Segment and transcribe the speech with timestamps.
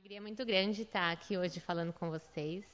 [0.00, 2.64] alegria muito grande estar aqui hoje falando com vocês.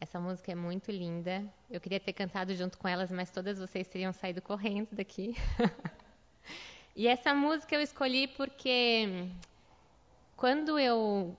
[0.00, 1.44] Essa música é muito linda.
[1.68, 5.34] Eu queria ter cantado junto com elas, mas todas vocês teriam saído correndo daqui.
[6.94, 9.26] e essa música eu escolhi porque
[10.36, 11.36] quando eu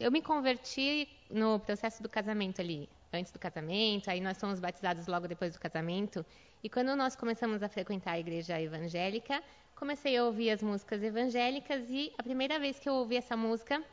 [0.00, 5.06] eu me converti no processo do casamento ali, antes do casamento, aí nós fomos batizados
[5.06, 6.24] logo depois do casamento,
[6.64, 9.42] e quando nós começamos a frequentar a igreja evangélica,
[9.76, 13.84] comecei a ouvir as músicas evangélicas e a primeira vez que eu ouvi essa música,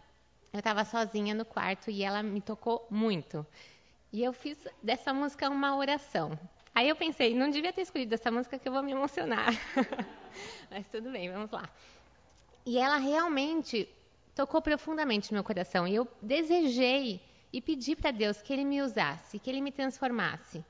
[0.55, 3.45] eu estava sozinha no quarto e ela me tocou muito.
[4.11, 6.39] E eu fiz dessa música uma oração.
[6.73, 9.49] Aí eu pensei, não devia ter escolhido essa música que eu vou me emocionar.
[10.71, 11.69] Mas tudo bem, vamos lá.
[12.65, 13.87] E ela realmente
[14.33, 15.85] tocou profundamente no meu coração.
[15.85, 20.63] E eu desejei e pedi para Deus que Ele me usasse, que Ele me transformasse.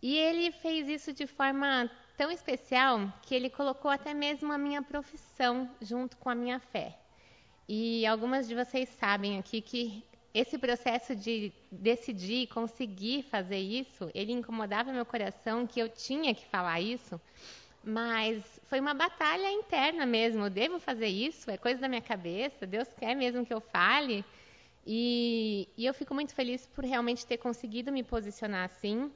[0.00, 4.82] E Ele fez isso de forma tão especial que Ele colocou até mesmo a minha
[4.82, 6.96] profissão junto com a minha fé.
[7.72, 10.02] E algumas de vocês sabem aqui que
[10.34, 16.44] esse processo de decidir, conseguir fazer isso, ele incomodava meu coração, que eu tinha que
[16.46, 17.20] falar isso.
[17.84, 20.46] Mas foi uma batalha interna mesmo.
[20.46, 21.48] Eu devo fazer isso?
[21.48, 22.66] É coisa da minha cabeça?
[22.66, 24.24] Deus quer mesmo que eu fale?
[24.84, 29.12] E, e, eu fico muito feliz por realmente ter conseguido me posicionar assim.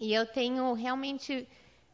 [0.00, 1.46] E eu tenho realmente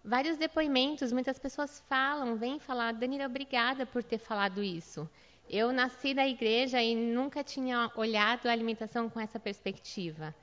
[0.02, 1.12] vários depoimentos.
[1.12, 5.06] Muitas pessoas falam, vêm falar, Danila, obrigada por ter falado isso.
[5.48, 10.34] Eu nasci da igreja e nunca tinha olhado a alimentação com essa perspectiva.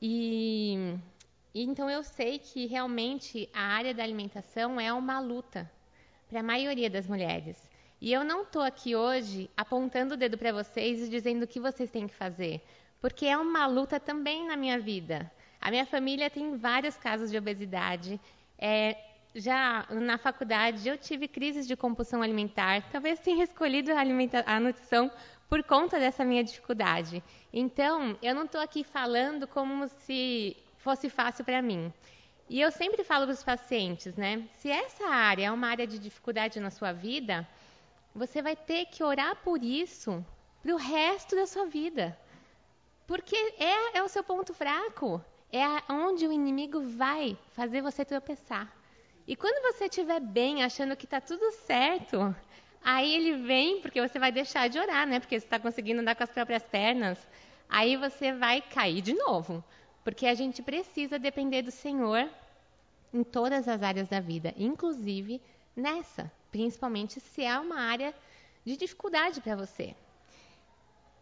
[0.00, 0.98] E
[1.54, 5.70] então eu sei que realmente a área da alimentação é uma luta
[6.28, 7.68] para a maioria das mulheres.
[8.00, 11.58] E eu não estou aqui hoje apontando o dedo para vocês e dizendo o que
[11.58, 12.60] vocês têm que fazer,
[13.00, 15.30] porque é uma luta também na minha vida.
[15.60, 18.20] A minha família tem vários casos de obesidade.
[18.56, 18.96] É,
[19.38, 22.82] já na faculdade eu tive crises de compulsão alimentar.
[22.90, 24.02] Talvez tenha escolhido a,
[24.46, 25.10] a nutrição
[25.48, 27.22] por conta dessa minha dificuldade.
[27.52, 31.92] Então, eu não estou aqui falando como se fosse fácil para mim.
[32.48, 34.48] E eu sempre falo para os pacientes, né?
[34.54, 37.46] Se essa área é uma área de dificuldade na sua vida,
[38.14, 40.24] você vai ter que orar por isso
[40.62, 42.18] para o resto da sua vida.
[43.06, 45.22] Porque é, é o seu ponto fraco.
[45.50, 48.70] É onde o inimigo vai fazer você tropeçar.
[49.28, 52.34] E quando você estiver bem, achando que está tudo certo,
[52.82, 55.20] aí ele vem, porque você vai deixar de orar, né?
[55.20, 57.18] Porque você está conseguindo andar com as próprias pernas.
[57.68, 59.62] Aí você vai cair de novo.
[60.02, 62.26] Porque a gente precisa depender do Senhor
[63.12, 65.42] em todas as áreas da vida, inclusive
[65.76, 68.14] nessa, principalmente se é uma área
[68.64, 69.94] de dificuldade para você.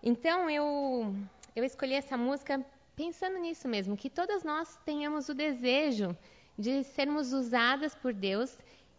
[0.01, 1.13] Então eu
[1.57, 6.17] eu escolhi essa música pensando nisso mesmo, que todas nós tenhamos o desejo
[6.59, 8.57] de sermos usadas por Deus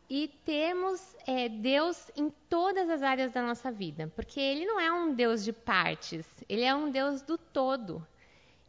[0.09, 4.91] e termos é, Deus em todas as áreas da nossa vida, porque Ele não é
[4.91, 8.06] um Deus de partes, Ele é um Deus do todo.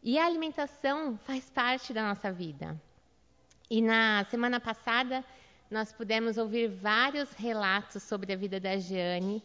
[0.03, 2.79] E a alimentação faz parte da nossa vida.
[3.69, 5.23] E na semana passada,
[5.69, 9.43] nós pudemos ouvir vários relatos sobre a vida da Jeane.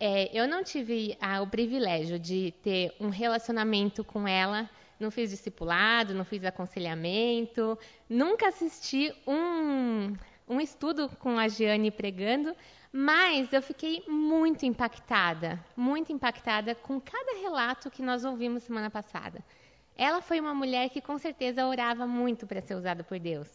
[0.00, 4.68] É, eu não tive o privilégio de ter um relacionamento com ela,
[5.02, 10.14] não fiz discipulado, não fiz aconselhamento, nunca assisti um,
[10.48, 12.54] um estudo com a Jeane pregando,
[12.92, 19.44] mas eu fiquei muito impactada, muito impactada com cada relato que nós ouvimos semana passada.
[19.96, 23.48] Ela foi uma mulher que com certeza orava muito para ser usada por Deus.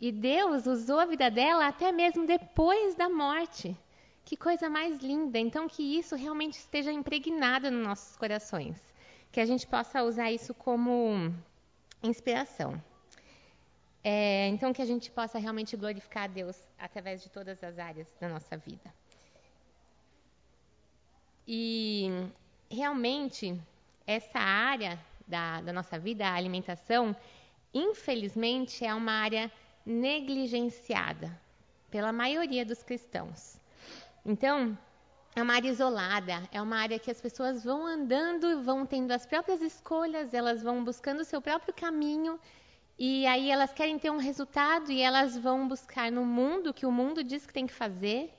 [0.00, 3.76] E Deus usou a vida dela até mesmo depois da morte.
[4.24, 5.38] Que coisa mais linda!
[5.38, 8.91] Então, que isso realmente esteja impregnado nos nossos corações.
[9.32, 11.34] Que a gente possa usar isso como
[12.02, 12.80] inspiração.
[14.04, 18.12] É, então, que a gente possa realmente glorificar a Deus através de todas as áreas
[18.20, 18.92] da nossa vida.
[21.46, 22.10] E
[22.70, 23.58] realmente,
[24.06, 27.16] essa área da, da nossa vida, a alimentação,
[27.72, 29.50] infelizmente é uma área
[29.84, 31.40] negligenciada
[31.90, 33.56] pela maioria dos cristãos.
[34.24, 34.76] Então,
[35.34, 39.24] é uma área isolada, é uma área que as pessoas vão andando, vão tendo as
[39.24, 42.38] próprias escolhas, elas vão buscando o seu próprio caminho,
[42.98, 46.86] e aí elas querem ter um resultado e elas vão buscar no mundo o que
[46.86, 48.32] o mundo diz que tem que fazer.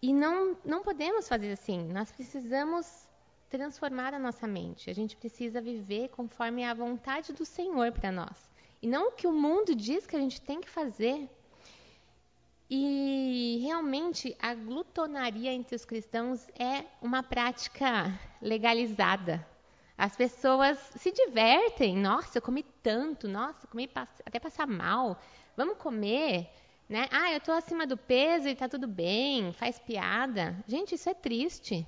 [0.00, 1.84] E não, não podemos fazer assim.
[1.92, 3.08] Nós precisamos
[3.50, 4.88] transformar a nossa mente.
[4.88, 8.50] A gente precisa viver conforme a vontade do Senhor para nós.
[8.80, 11.28] E não o que o mundo diz que a gente tem que fazer.
[12.74, 19.46] E realmente a glutonaria entre os cristãos é uma prática legalizada.
[19.98, 21.94] As pessoas se divertem.
[21.94, 23.28] Nossa, eu comi tanto.
[23.28, 23.90] Nossa, comi
[24.24, 25.20] até passar mal.
[25.54, 26.48] Vamos comer.
[26.88, 27.06] Né?
[27.10, 29.52] Ah, eu estou acima do peso e está tudo bem.
[29.52, 30.56] Faz piada.
[30.66, 31.86] Gente, isso é triste.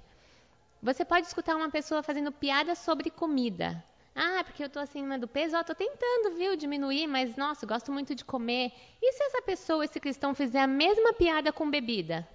[0.83, 3.83] Você pode escutar uma pessoa fazendo piada sobre comida.
[4.15, 8.15] Ah, porque eu estou acima do peso, estou tentando, viu, diminuir, mas nossa, gosto muito
[8.15, 8.73] de comer.
[9.03, 12.27] E se essa pessoa, esse cristão, fizer a mesma piada com bebida?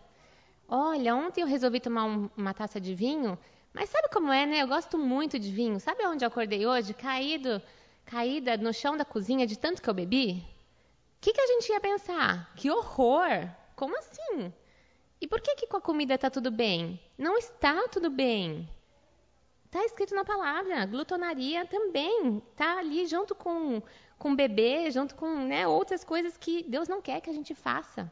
[0.68, 3.40] Olha, ontem eu resolvi tomar um, uma taça de vinho,
[3.74, 4.62] mas sabe como é, né?
[4.62, 5.80] Eu gosto muito de vinho.
[5.80, 6.94] Sabe onde eu acordei hoje?
[6.94, 7.62] Caído,
[8.06, 10.44] caída no chão da cozinha de tanto que eu bebi?
[11.18, 12.54] O que, que a gente ia pensar?
[12.56, 13.50] Que horror!
[13.76, 14.54] Como assim?
[15.22, 17.00] E por que, que com a comida está tudo bem?
[17.18, 18.70] Não está tudo bem.
[19.70, 23.84] Está escrito na palavra, glutonaria também está ali junto com
[24.18, 28.12] com bebê, junto com né, outras coisas que Deus não quer que a gente faça.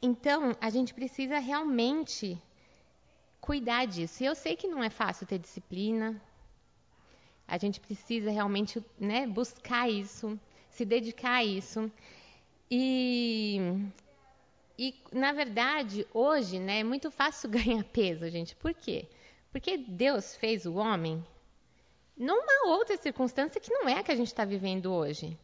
[0.00, 2.40] Então, a gente precisa realmente
[3.40, 4.22] cuidar disso.
[4.22, 6.20] E eu sei que não é fácil ter disciplina.
[7.46, 10.40] A gente precisa realmente né, buscar isso,
[10.70, 11.92] se dedicar a isso.
[12.70, 13.60] E,
[14.78, 18.54] e, na verdade, hoje né, é muito fácil ganhar peso, gente.
[18.56, 19.06] Por quê?
[19.08, 19.19] Porque
[19.88, 21.24] Deus fez o homem
[22.16, 25.36] numa outra circunstância que não é a que a gente está vivendo hoje.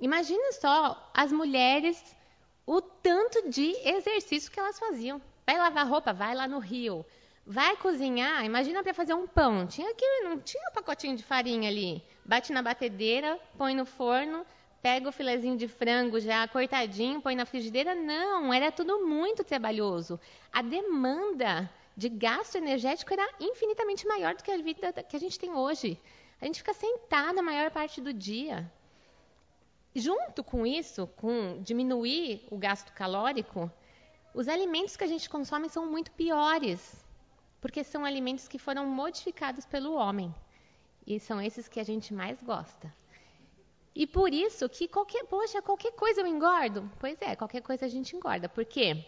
[0.00, 2.16] Imagina só as mulheres,
[2.64, 5.20] o tanto de exercício que elas faziam.
[5.44, 7.04] Vai lavar roupa, vai lá no rio.
[7.44, 9.66] Vai cozinhar, imagina para fazer um pão.
[9.66, 12.02] Tinha que não tinha um pacotinho de farinha ali.
[12.24, 14.46] Bate na batedeira, põe no forno,
[14.80, 17.96] pega o filezinho de frango já cortadinho, põe na frigideira.
[17.96, 20.20] Não, era tudo muito trabalhoso.
[20.52, 25.38] A demanda de gasto energético era infinitamente maior do que a vida que a gente
[25.38, 26.00] tem hoje.
[26.40, 28.70] A gente fica sentada a maior parte do dia.
[29.94, 33.70] Junto com isso, com diminuir o gasto calórico,
[34.34, 37.04] os alimentos que a gente consome são muito piores,
[37.60, 40.34] porque são alimentos que foram modificados pelo homem.
[41.06, 42.92] E são esses que a gente mais gosta.
[43.94, 46.90] E por isso que qualquer, poxa, qualquer coisa eu engordo.
[46.98, 48.48] Pois é, qualquer coisa a gente engorda.
[48.48, 49.04] Por quê?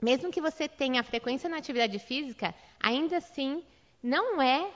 [0.00, 3.64] Mesmo que você tenha frequência na atividade física, ainda assim
[4.02, 4.70] não é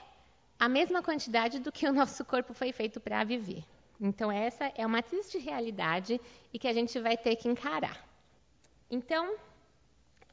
[0.59, 3.65] a mesma quantidade do que o nosso corpo foi feito para viver.
[4.01, 6.21] Então, essa é uma triste realidade
[6.53, 8.03] e que a gente vai ter que encarar.
[8.91, 9.37] Então,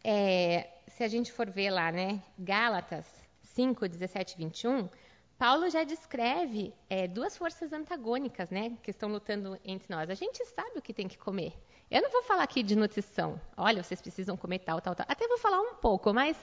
[0.04, 3.06] é, se a gente for ver lá, né, Gálatas
[3.42, 4.90] 5, 17 21,
[5.38, 10.10] Paulo já descreve é, duas forças antagônicas, né, que estão lutando entre nós.
[10.10, 11.54] A gente sabe o que tem que comer.
[11.90, 13.40] Eu não vou falar aqui de nutrição.
[13.56, 15.06] Olha, vocês precisam comer tal, tal, tal.
[15.08, 16.36] Até vou falar um pouco, mas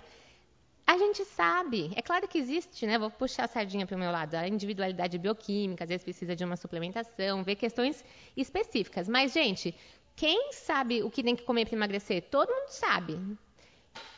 [0.86, 1.92] a gente sabe.
[1.96, 2.98] É claro que existe, né?
[2.98, 4.34] Vou puxar a sardinha para o meu lado.
[4.34, 8.02] A individualidade bioquímica, às vezes precisa de uma suplementação, ver questões
[8.34, 9.06] específicas.
[9.06, 9.74] Mas, gente,
[10.16, 12.22] quem sabe o que tem que comer para emagrecer?
[12.30, 13.20] Todo mundo sabe.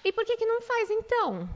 [0.05, 1.49] E por que, que não faz então?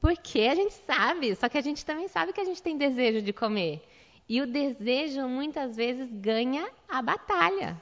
[0.00, 3.22] Porque a gente sabe, só que a gente também sabe que a gente tem desejo
[3.22, 3.82] de comer.
[4.28, 7.80] E o desejo muitas vezes ganha a batalha.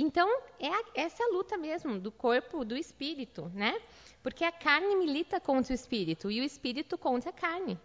[0.00, 3.78] Então, é a, essa luta mesmo do corpo, do espírito, né?
[4.22, 7.78] Porque a carne milita contra o espírito e o espírito contra a carne.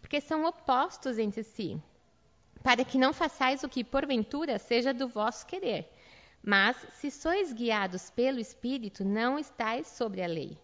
[0.00, 1.80] Porque são opostos entre si.
[2.60, 5.88] Para que não façais o que porventura seja do vosso querer.
[6.42, 10.58] Mas, se sois guiados pelo espírito, não estáis sobre a lei.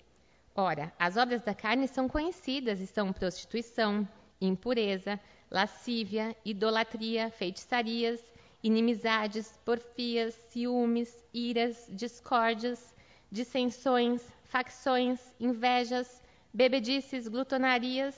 [0.56, 4.08] Ora, as obras da carne são conhecidas e são prostituição,
[4.40, 8.20] impureza, lascívia, idolatria, feitiçarias,
[8.62, 12.94] inimizades, porfias, ciúmes, iras, discórdias,
[13.30, 18.14] dissensões, facções, invejas, bebedices, glutonarias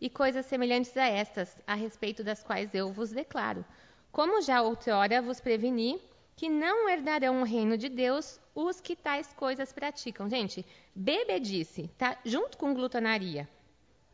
[0.00, 3.64] e coisas semelhantes a estas, a respeito das quais eu vos declaro.
[4.12, 6.00] Como já outrora vos preveni,
[6.36, 10.28] que não herdarão o reino de Deus os que tais coisas praticam.
[10.28, 10.64] Gente,
[10.94, 13.48] bebedice está junto com glutonaria,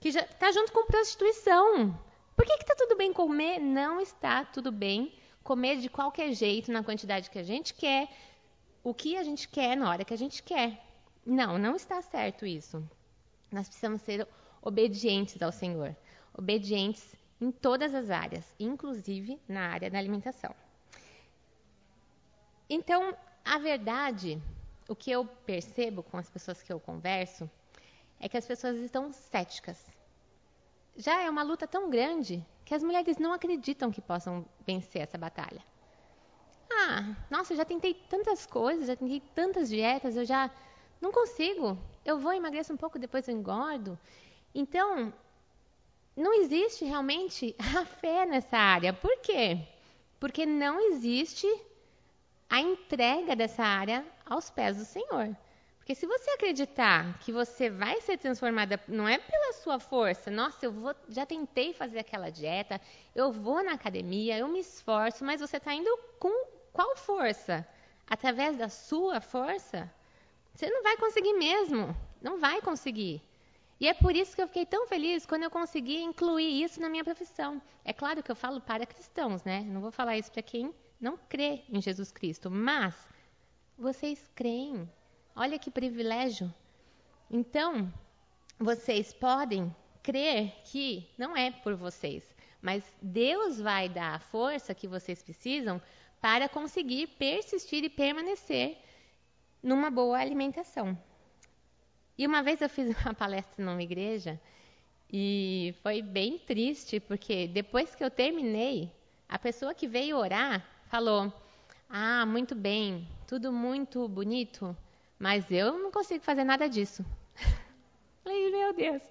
[0.00, 1.98] que está junto com prostituição.
[2.34, 3.60] Por que está tudo bem comer?
[3.60, 5.12] Não está tudo bem
[5.46, 8.08] comer de qualquer jeito, na quantidade que a gente quer,
[8.82, 10.84] o que a gente quer, na hora que a gente quer.
[11.24, 12.82] Não, não está certo isso.
[13.52, 14.26] Nós precisamos ser
[14.60, 15.94] obedientes ao Senhor,
[16.36, 20.52] obedientes em todas as áreas, inclusive na área da alimentação.
[22.68, 24.42] Então, a verdade,
[24.88, 27.48] o que eu percebo com as pessoas que eu converso,
[28.18, 29.78] é que as pessoas estão céticas.
[30.96, 35.16] Já é uma luta tão grande que as mulheres não acreditam que possam vencer essa
[35.16, 35.62] batalha.
[36.70, 40.50] Ah, nossa, eu já tentei tantas coisas, já tentei tantas dietas, eu já
[41.00, 41.78] não consigo.
[42.04, 43.96] Eu vou emagreço um pouco, depois eu engordo.
[44.52, 45.14] Então,
[46.16, 48.92] não existe realmente a fé nessa área.
[48.92, 49.60] Por quê?
[50.18, 51.46] Porque não existe
[52.50, 55.36] a entrega dessa área aos pés do Senhor.
[55.86, 60.66] Porque se você acreditar que você vai ser transformada, não é pela sua força, nossa,
[60.66, 62.80] eu vou, já tentei fazer aquela dieta,
[63.14, 65.88] eu vou na academia, eu me esforço, mas você está indo
[66.18, 67.64] com qual força?
[68.04, 69.88] Através da sua força?
[70.52, 73.22] Você não vai conseguir mesmo, não vai conseguir.
[73.78, 76.88] E é por isso que eu fiquei tão feliz quando eu consegui incluir isso na
[76.88, 77.62] minha profissão.
[77.84, 79.60] É claro que eu falo para cristãos, né?
[79.60, 82.92] Não vou falar isso para quem não crê em Jesus Cristo, mas
[83.78, 84.90] vocês creem.
[85.38, 86.52] Olha que privilégio.
[87.30, 87.92] Então,
[88.58, 94.88] vocês podem crer que não é por vocês, mas Deus vai dar a força que
[94.88, 95.82] vocês precisam
[96.22, 98.78] para conseguir persistir e permanecer
[99.62, 100.98] numa boa alimentação.
[102.16, 104.40] E uma vez eu fiz uma palestra numa igreja
[105.12, 108.90] e foi bem triste, porque depois que eu terminei,
[109.28, 111.30] a pessoa que veio orar falou:
[111.90, 114.74] Ah, muito bem, tudo muito bonito,
[115.18, 117.04] mas eu não consigo fazer nada disso.
[118.22, 119.02] Falei, meu Deus,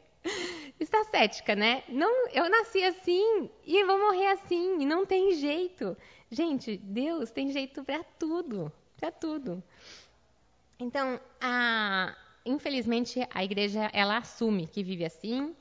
[0.79, 1.83] está cética, né?
[1.87, 5.95] Não, eu nasci assim e vou morrer assim, e não tem jeito.
[6.29, 9.63] Gente, Deus tem jeito para tudo, para tudo.
[10.79, 15.55] Então, a, infelizmente, a igreja ela assume que vive assim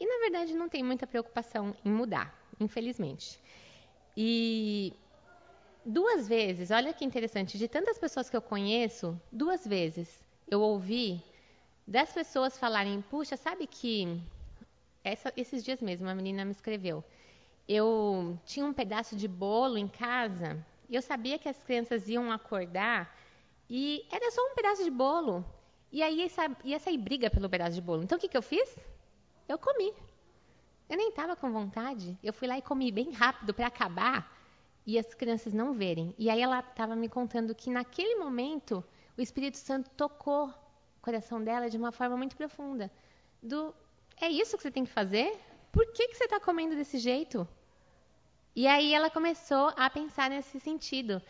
[0.00, 3.38] e, na verdade, não tem muita preocupação em mudar, infelizmente.
[4.16, 4.92] E
[5.84, 11.22] duas vezes, olha que interessante, de tantas pessoas que eu conheço, duas vezes eu ouvi
[11.86, 14.20] das pessoas falarem: puxa, sabe que
[15.02, 17.04] essa, esses dias mesmo uma menina me escreveu.
[17.68, 22.30] Eu tinha um pedaço de bolo em casa e eu sabia que as crianças iam
[22.30, 23.16] acordar
[23.68, 25.44] e era só um pedaço de bolo.
[25.90, 28.02] E aí ia, ia sair briga pelo pedaço de bolo.
[28.02, 28.76] Então o que, que eu fiz?
[29.48, 29.92] Eu comi.
[30.88, 32.18] Eu nem estava com vontade.
[32.22, 34.33] Eu fui lá e comi bem rápido para acabar
[34.86, 36.14] e as crianças não verem.
[36.18, 38.84] E aí ela estava me contando que naquele momento
[39.16, 42.90] o Espírito Santo tocou o coração dela de uma forma muito profunda.
[43.42, 43.74] Do
[44.20, 45.38] é isso que você tem que fazer?
[45.72, 47.46] Por que, que você está comendo desse jeito?
[48.54, 51.20] E aí ela começou a pensar nesse sentido.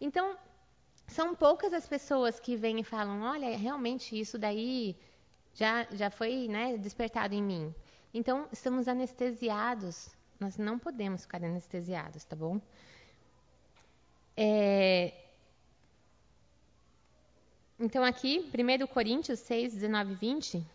[0.00, 0.36] Então,
[1.08, 4.96] são poucas as pessoas que vêm e falam: olha, realmente isso daí
[5.52, 7.74] já, já foi né, despertado em mim.
[8.14, 10.10] Então, estamos anestesiados.
[10.38, 12.60] Nós não podemos ficar anestesiados, tá bom?
[14.40, 15.12] É...
[17.76, 20.66] Então, aqui, 1 Coríntios 6, 19 e 20.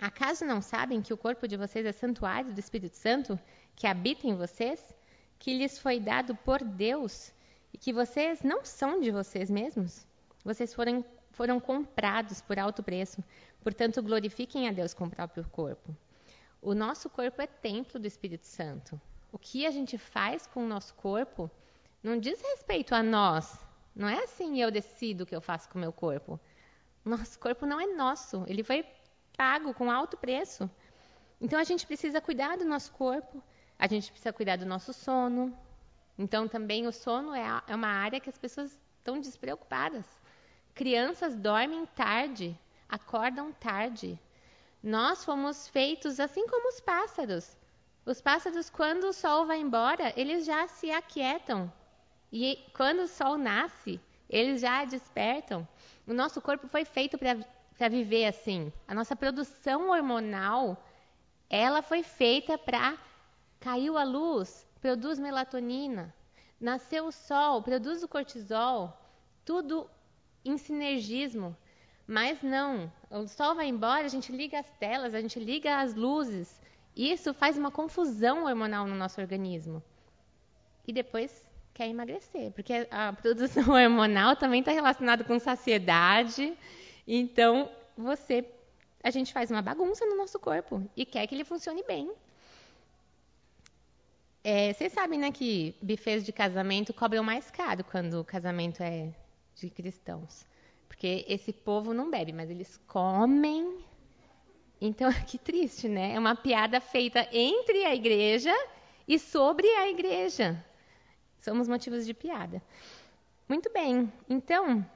[0.00, 3.36] Acaso não sabem que o corpo de vocês é santuário do Espírito Santo,
[3.74, 4.94] que habita em vocês,
[5.36, 7.32] que lhes foi dado por Deus
[7.74, 10.06] e que vocês não são de vocês mesmos.
[10.44, 13.22] Vocês foram, foram comprados por alto preço.
[13.64, 15.92] Portanto, glorifiquem a Deus com o próprio corpo.
[16.62, 19.00] O nosso corpo é templo do Espírito Santo.
[19.32, 21.50] O que a gente faz com o nosso corpo
[22.02, 23.58] não diz respeito a nós.
[23.94, 26.38] Não é assim eu decido o que eu faço com o meu corpo.
[27.04, 28.44] Nosso corpo não é nosso.
[28.46, 28.84] Ele foi
[29.36, 30.70] pago com alto preço.
[31.40, 33.42] Então a gente precisa cuidar do nosso corpo.
[33.78, 35.56] A gente precisa cuidar do nosso sono,
[36.22, 40.04] então, também o sono é, é uma área que as pessoas estão despreocupadas.
[40.74, 42.54] Crianças dormem tarde,
[42.86, 44.20] acordam tarde.
[44.82, 47.56] Nós fomos feitos assim como os pássaros.
[48.04, 51.72] Os pássaros, quando o sol vai embora, eles já se aquietam.
[52.32, 55.66] E quando o sol nasce, eles já despertam.
[56.06, 58.72] O nosso corpo foi feito para viver assim.
[58.86, 60.82] A nossa produção hormonal,
[61.48, 62.96] ela foi feita para
[63.58, 66.14] caiu a luz, produz melatonina.
[66.60, 68.96] Nasceu o sol, produz o cortisol,
[69.44, 69.88] tudo
[70.44, 71.56] em sinergismo.
[72.06, 75.94] Mas não, o sol vai embora, a gente liga as telas, a gente liga as
[75.94, 76.60] luzes.
[76.96, 79.82] Isso faz uma confusão hormonal no nosso organismo.
[80.86, 86.56] E depois quer emagrecer, porque a produção hormonal também está relacionada com saciedade.
[87.06, 88.44] Então, você,
[89.02, 92.10] a gente faz uma bagunça no nosso corpo e quer que ele funcione bem.
[94.42, 99.12] É, vocês sabem, né, que bufês de casamento cobram mais caro quando o casamento é
[99.54, 100.46] de cristãos.
[100.88, 103.78] Porque esse povo não bebe, mas eles comem.
[104.80, 106.14] Então, que triste, né?
[106.14, 108.54] É uma piada feita entre a igreja
[109.06, 110.64] e sobre a igreja.
[111.40, 112.62] Somos motivos de piada.
[113.48, 114.12] Muito bem.
[114.28, 114.86] Então,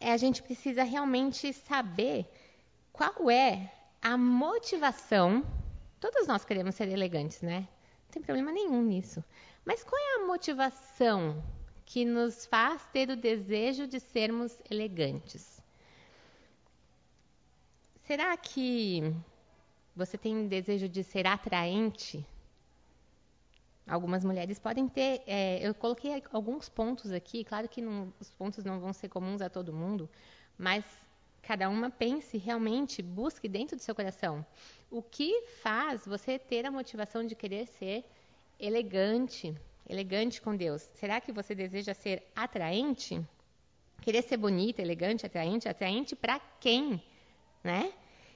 [0.00, 2.26] é, a gente precisa realmente saber
[2.92, 3.70] qual é
[4.00, 5.44] a motivação.
[6.00, 7.60] Todos nós queremos ser elegantes, né?
[8.06, 9.22] Não tem problema nenhum nisso.
[9.64, 11.42] Mas qual é a motivação
[11.84, 15.62] que nos faz ter o desejo de sermos elegantes?
[18.04, 19.14] Será que
[19.94, 22.24] você tem desejo de ser atraente?
[23.88, 25.22] Algumas mulheres podem ter.
[25.26, 29.40] É, eu coloquei alguns pontos aqui, claro que não, os pontos não vão ser comuns
[29.40, 30.08] a todo mundo,
[30.58, 30.84] mas
[31.40, 34.44] cada uma pense realmente, busque dentro do seu coração.
[34.90, 38.04] O que faz você ter a motivação de querer ser
[38.60, 39.54] elegante,
[39.88, 40.82] elegante com Deus?
[40.92, 43.24] Será que você deseja ser atraente?
[44.02, 47.02] Querer ser bonita, elegante, atraente, atraente para quem,
[47.64, 47.92] né?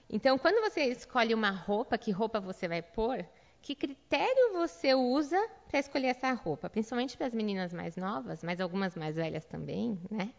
[0.09, 3.27] Então, quando você escolhe uma roupa, que roupa você vai pôr,
[3.63, 6.69] que critério você usa para escolher essa roupa?
[6.69, 10.35] Principalmente para as meninas mais novas, mas algumas mais velhas também, né?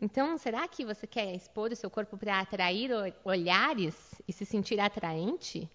[0.00, 2.90] Então, será que você quer expor o seu corpo para atrair
[3.24, 5.68] olhares e se sentir atraente?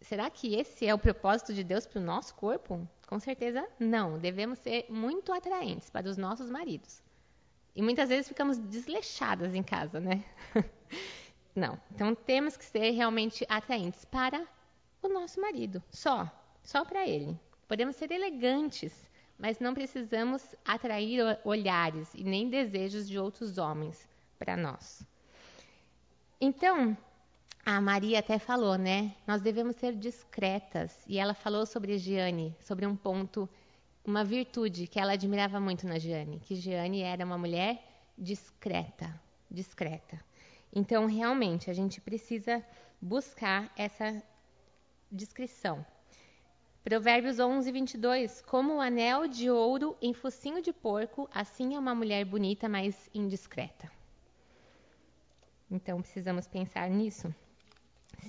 [0.00, 2.88] Será que esse é o propósito de Deus para o nosso corpo?
[3.06, 4.18] Com certeza não.
[4.18, 7.02] Devemos ser muito atraentes para os nossos maridos.
[7.74, 10.24] E muitas vezes ficamos desleixadas em casa, né?
[11.54, 11.78] não.
[11.92, 14.46] Então temos que ser realmente atraentes para
[15.02, 16.30] o nosso marido, só,
[16.62, 17.38] só para ele.
[17.66, 18.92] Podemos ser elegantes,
[19.38, 25.06] mas não precisamos atrair olhares e nem desejos de outros homens para nós.
[26.40, 26.96] Então,
[27.64, 29.14] a Maria até falou, né?
[29.26, 31.04] Nós devemos ser discretas.
[31.06, 33.48] E ela falou sobre Giane, sobre um ponto,
[34.04, 37.84] uma virtude que ela admirava muito na Giane, que Giane era uma mulher
[38.16, 39.14] discreta,
[39.50, 40.18] discreta.
[40.72, 42.64] Então, realmente, a gente precisa
[43.00, 44.22] buscar essa
[45.10, 45.84] descrição.
[46.84, 48.42] Provérbios 11, 22.
[48.42, 53.10] Como o anel de ouro em focinho de porco, assim é uma mulher bonita, mas
[53.12, 53.90] indiscreta.
[55.70, 57.34] Então, precisamos pensar nisso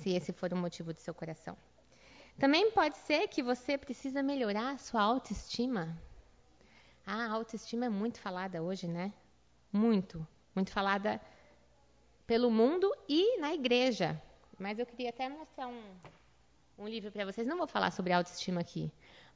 [0.02, 1.56] se esse for o motivo do seu coração.
[2.38, 5.98] Também pode ser que você precisa melhorar a sua autoestima.
[7.06, 9.14] Ah, a autoestima é muito falada hoje, né?
[9.72, 11.20] Muito, muito falada
[12.26, 14.22] pelo mundo e na igreja.
[14.58, 15.82] Mas eu queria até mostrar um,
[16.80, 17.46] um livro para vocês.
[17.46, 18.92] Não vou falar sobre autoestima aqui.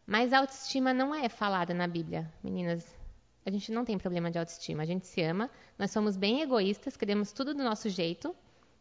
[0.08, 2.96] Mas autoestima não é falada na Bíblia, meninas.
[3.46, 4.84] A gente não tem problema de autoestima.
[4.84, 5.50] A gente se ama.
[5.78, 8.34] Nós somos bem egoístas, queremos tudo do nosso jeito.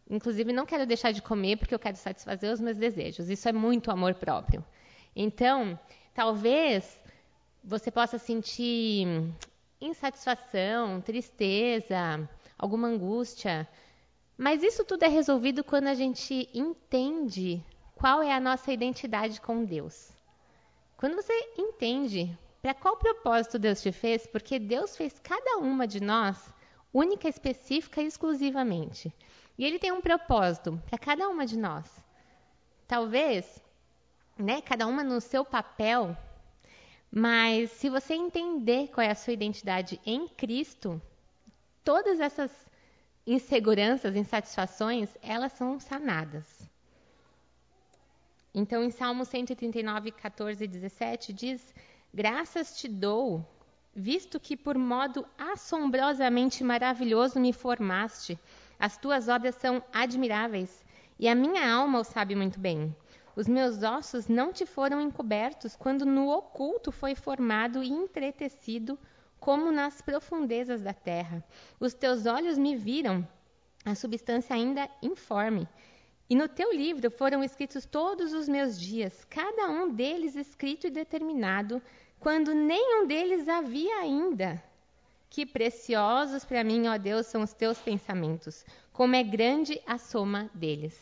[0.08, 3.28] Inclusive, não quero deixar de comer porque eu quero satisfazer os meus desejos.
[3.28, 4.64] Isso é muito amor próprio.
[5.14, 5.78] Então,
[6.14, 7.00] talvez
[7.64, 9.06] você possa sentir
[9.80, 13.68] insatisfação, tristeza, alguma angústia.
[14.38, 17.64] Mas isso tudo é resolvido quando a gente entende
[18.02, 20.10] qual é a nossa identidade com Deus.
[20.96, 26.02] Quando você entende para qual propósito Deus te fez, porque Deus fez cada uma de
[26.02, 26.52] nós
[26.92, 29.14] única, específica e exclusivamente.
[29.56, 31.86] E ele tem um propósito para cada uma de nós.
[32.88, 33.62] Talvez,
[34.36, 36.16] né, cada uma no seu papel,
[37.08, 41.00] mas se você entender qual é a sua identidade em Cristo,
[41.84, 42.50] todas essas
[43.24, 46.71] inseguranças, insatisfações, elas são sanadas.
[48.54, 51.74] Então, em Salmo 139, 14 e 17, diz:
[52.12, 53.44] Graças te dou,
[53.94, 58.38] visto que por modo assombrosamente maravilhoso me formaste
[58.82, 60.84] as tuas obras são admiráveis,
[61.16, 62.92] e a minha alma o sabe muito bem.
[63.36, 68.98] Os meus ossos não te foram encobertos quando no oculto foi formado e entretecido,
[69.38, 71.44] como nas profundezas da terra.
[71.78, 73.24] Os teus olhos me viram,
[73.84, 75.68] a substância ainda informe.
[76.32, 80.90] E no teu livro foram escritos todos os meus dias, cada um deles escrito e
[80.90, 81.82] determinado,
[82.18, 84.50] quando nenhum deles havia ainda.
[85.28, 88.64] Que preciosos para mim, ó Deus, são os teus pensamentos,
[88.94, 90.98] como é grande a soma deles.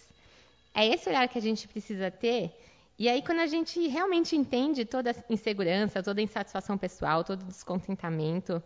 [0.74, 2.52] É esse olhar que a gente precisa ter.
[2.98, 7.42] E aí, quando a gente realmente entende toda a insegurança, toda a insatisfação pessoal, todo
[7.42, 8.60] o descontentamento,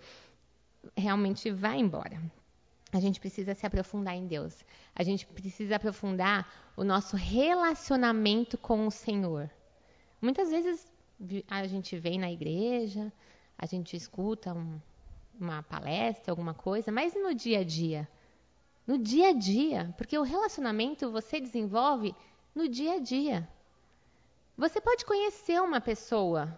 [0.96, 2.18] realmente vai embora.
[2.94, 4.64] A gente precisa se aprofundar em Deus.
[4.94, 9.50] A gente precisa aprofundar o nosso relacionamento com o Senhor.
[10.22, 10.86] Muitas vezes
[11.50, 13.12] a gente vem na igreja,
[13.58, 14.80] a gente escuta um,
[15.40, 18.08] uma palestra, alguma coisa, mas no dia a dia?
[18.86, 22.14] No dia a dia, porque o relacionamento você desenvolve
[22.54, 23.48] no dia a dia.
[24.56, 26.56] Você pode conhecer uma pessoa.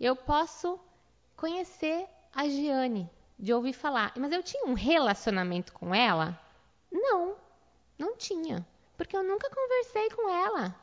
[0.00, 0.80] Eu posso
[1.36, 6.38] conhecer a Giane, de ouvir falar, mas eu tinha um relacionamento com ela?
[6.90, 7.36] Não,
[7.98, 10.74] não tinha, porque eu nunca conversei com ela.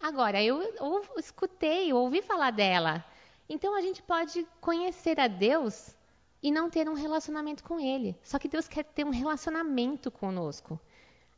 [0.00, 3.04] Agora, eu, eu escutei, ouvi falar dela.
[3.48, 5.94] Então a gente pode conhecer a Deus
[6.42, 8.14] e não ter um relacionamento com Ele.
[8.22, 10.78] Só que Deus quer ter um relacionamento conosco.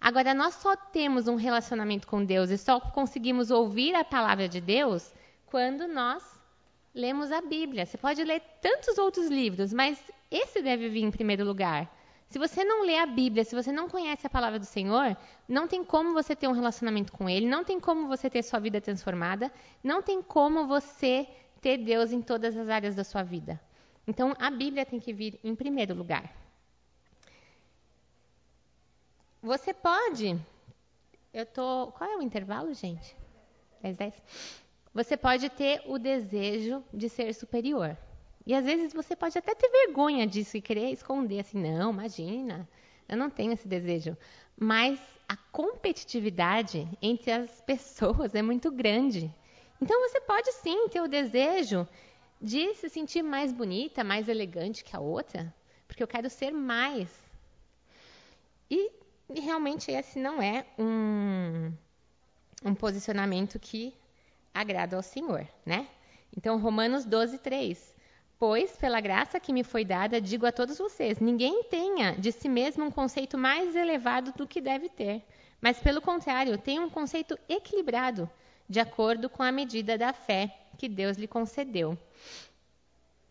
[0.00, 4.60] Agora, nós só temos um relacionamento com Deus e só conseguimos ouvir a palavra de
[4.60, 5.12] Deus
[5.46, 6.22] quando nós
[6.96, 7.84] lemos a Bíblia.
[7.84, 11.94] Você pode ler tantos outros livros, mas esse deve vir em primeiro lugar.
[12.28, 15.68] Se você não lê a Bíblia, se você não conhece a palavra do Senhor, não
[15.68, 18.80] tem como você ter um relacionamento com Ele, não tem como você ter sua vida
[18.80, 19.52] transformada,
[19.84, 21.28] não tem como você
[21.60, 23.60] ter Deus em todas as áreas da sua vida.
[24.06, 26.34] Então, a Bíblia tem que vir em primeiro lugar.
[29.42, 30.36] Você pode.
[31.32, 31.92] Eu tô.
[31.92, 33.14] Qual é o intervalo, gente?
[33.82, 34.65] 10, 10.
[34.96, 37.94] Você pode ter o desejo de ser superior.
[38.46, 42.66] E às vezes você pode até ter vergonha disso e querer esconder assim, não, imagina.
[43.06, 44.16] Eu não tenho esse desejo.
[44.58, 49.30] Mas a competitividade entre as pessoas é muito grande.
[49.82, 51.86] Então você pode sim ter o desejo
[52.40, 55.54] de se sentir mais bonita, mais elegante que a outra,
[55.86, 57.10] porque eu quero ser mais.
[58.70, 58.90] E,
[59.28, 61.70] realmente esse não é um,
[62.64, 63.92] um posicionamento que
[64.60, 65.86] agrada ao Senhor, né?
[66.36, 67.94] Então, Romanos 12, 3.
[68.38, 72.48] Pois, pela graça que me foi dada, digo a todos vocês: ninguém tenha de si
[72.48, 75.22] mesmo um conceito mais elevado do que deve ter,
[75.60, 78.28] mas, pelo contrário, tenha um conceito equilibrado,
[78.68, 81.96] de acordo com a medida da fé que Deus lhe concedeu.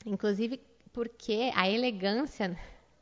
[0.05, 0.59] Inclusive,
[0.91, 2.57] porque a elegância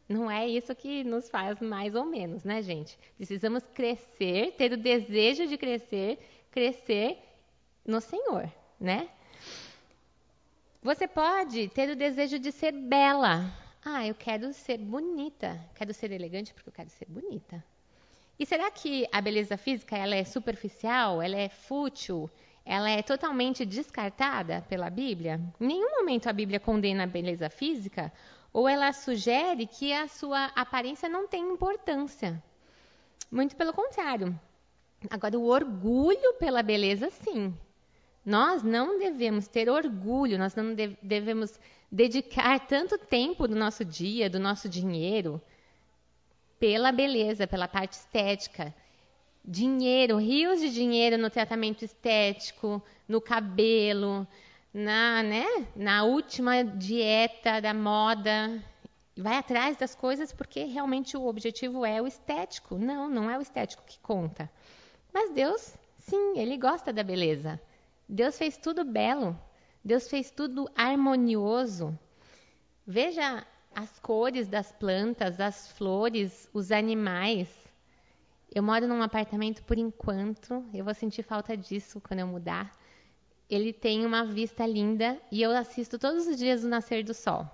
[0.07, 2.99] não é isso que nos faz mais ou menos, né, gente?
[3.15, 6.19] Precisamos crescer, ter o desejo de crescer,
[6.51, 7.17] crescer
[7.85, 9.09] no Senhor, né?
[10.81, 13.51] Você pode ter o desejo de ser bela.
[13.83, 15.59] Ah, eu quero ser bonita.
[15.75, 17.63] Quero ser elegante porque eu quero ser bonita.
[18.37, 21.21] E será que a beleza física ela é superficial?
[21.21, 22.29] Ela é fútil?
[22.65, 25.39] Ela é totalmente descartada pela Bíblia?
[25.59, 28.11] Em nenhum momento a Bíblia condena a beleza física
[28.53, 32.41] ou ela sugere que a sua aparência não tem importância.
[33.31, 34.39] Muito pelo contrário.
[35.09, 37.57] Agora, o orgulho pela beleza, sim.
[38.25, 41.59] Nós não devemos ter orgulho, nós não devemos
[41.91, 45.41] dedicar tanto tempo do nosso dia, do nosso dinheiro,
[46.57, 48.73] pela beleza, pela parte estética.
[49.43, 54.25] Dinheiro, rios de dinheiro no tratamento estético, no cabelo,
[54.73, 58.63] na, né, na última dieta da moda.
[59.17, 62.77] Vai atrás das coisas porque realmente o objetivo é o estético.
[62.77, 64.49] Não, não é o estético que conta.
[65.13, 67.59] Mas Deus, sim, ele gosta da beleza.
[68.07, 69.39] Deus fez tudo belo.
[69.83, 71.97] Deus fez tudo harmonioso.
[72.85, 77.49] Veja as cores das plantas, as flores, os animais.
[78.53, 82.71] Eu moro num apartamento por enquanto, eu vou sentir falta disso quando eu mudar.
[83.49, 87.49] Ele tem uma vista linda e eu assisto todos os dias o nascer do sol.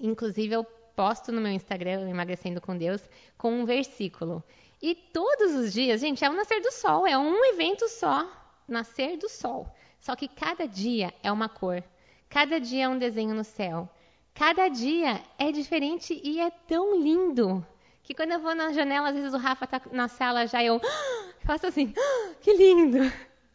[0.00, 3.02] Inclusive, eu posto no meu Instagram, Emagrecendo com Deus,
[3.36, 4.42] com um versículo.
[4.80, 9.16] E todos os dias, gente, é o nascer do sol, é um evento só nascer
[9.16, 9.68] do sol.
[10.00, 11.82] Só que cada dia é uma cor,
[12.28, 13.88] cada dia é um desenho no céu.
[14.34, 17.64] Cada dia é diferente e é tão lindo
[18.02, 20.80] que quando eu vou na janela, às vezes o Rafa tá na sala já eu
[21.40, 21.94] faço assim,
[22.42, 22.98] que lindo.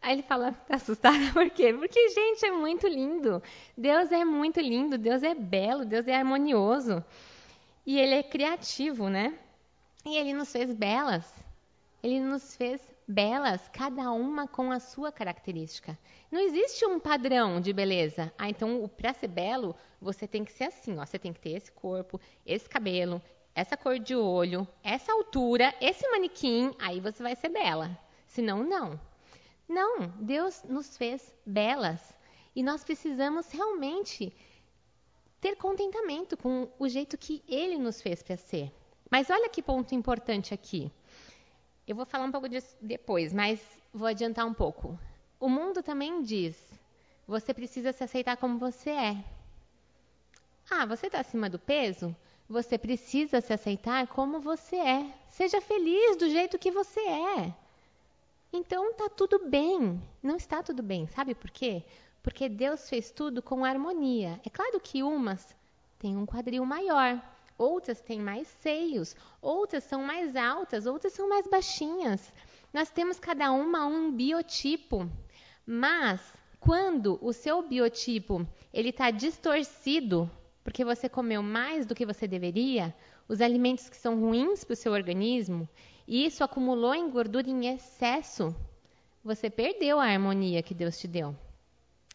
[0.02, 1.72] Aí ele fala, tá assustada por quê?
[1.72, 3.42] Porque, gente, é muito lindo.
[3.76, 7.04] Deus é muito lindo, Deus é belo, Deus é harmonioso.
[7.86, 9.38] E ele é criativo, né?
[10.04, 11.30] E ele nos fez belas.
[12.02, 15.98] Ele nos fez belas, cada uma com a sua característica.
[16.30, 18.32] Não existe um padrão de beleza.
[18.38, 21.50] Ah, então para ser belo, você tem que ser assim, ó, você tem que ter
[21.50, 23.20] esse corpo, esse cabelo,
[23.54, 27.98] essa cor de olho, essa altura, esse manequim, aí você vai ser bela.
[28.28, 28.98] Senão não.
[29.68, 32.16] Não, Deus nos fez belas
[32.54, 34.32] e nós precisamos realmente
[35.40, 38.72] ter contentamento com o jeito que ele nos fez para ser.
[39.10, 40.92] Mas olha que ponto importante aqui.
[41.90, 43.60] Eu vou falar um pouco disso depois, mas
[43.92, 44.96] vou adiantar um pouco.
[45.40, 46.56] O mundo também diz:
[47.26, 49.24] você precisa se aceitar como você é.
[50.70, 52.14] Ah, você está acima do peso?
[52.48, 55.12] Você precisa se aceitar como você é.
[55.30, 57.52] Seja feliz do jeito que você é.
[58.52, 60.00] Então tá tudo bem.
[60.22, 61.08] Não está tudo bem.
[61.08, 61.82] Sabe por quê?
[62.22, 64.40] Porque Deus fez tudo com harmonia.
[64.46, 65.56] É claro que umas
[65.98, 67.20] têm um quadril maior,
[67.60, 72.32] outras têm mais seios, outras são mais altas, outras são mais baixinhas.
[72.72, 75.08] Nós temos cada uma um biotipo,
[75.66, 76.20] mas
[76.58, 80.30] quando o seu biotipo ele está distorcido
[80.64, 82.94] porque você comeu mais do que você deveria,
[83.28, 85.68] os alimentos que são ruins para o seu organismo,
[86.06, 88.54] e isso acumulou em gordura em excesso,
[89.22, 91.34] você perdeu a harmonia que Deus te deu.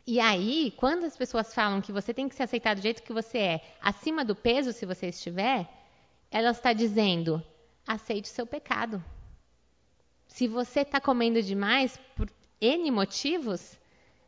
[0.08, 3.12] E aí, quando as pessoas falam que você tem que se aceitar do jeito que
[3.12, 5.68] você é, acima do peso, se você estiver,
[6.30, 7.44] ela está dizendo:
[7.88, 9.04] aceite o seu pecado.
[10.28, 12.30] Se você está comendo demais por
[12.62, 13.78] N motivos,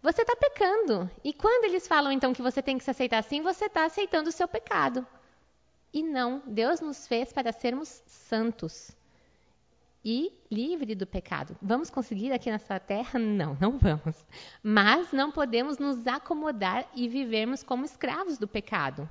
[0.02, 1.10] você está pecando.
[1.24, 4.30] E quando eles falam então que você tem que se aceitar assim, você está aceitando
[4.30, 5.06] o seu pecado.
[5.94, 8.97] E não, Deus nos fez para sermos santos
[10.10, 11.58] e livre do pecado.
[11.62, 13.20] Vamos conseguir aqui nessa terra?
[13.20, 14.26] Não, não vamos.
[14.64, 19.10] Mas não podemos nos acomodar e vivermos como escravos do pecado.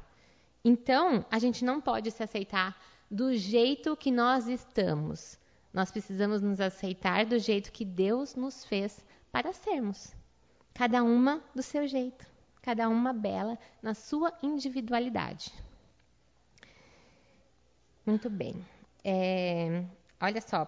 [0.64, 2.74] Então, a gente não pode se aceitar
[3.10, 5.38] do jeito que nós estamos.
[5.70, 10.14] Nós precisamos nos aceitar do jeito que Deus nos fez para sermos.
[10.72, 12.26] Cada uma do seu jeito,
[12.62, 15.52] cada uma bela na sua individualidade.
[18.06, 18.64] Muito bem.
[19.04, 19.84] É,
[20.20, 20.66] olha só, 1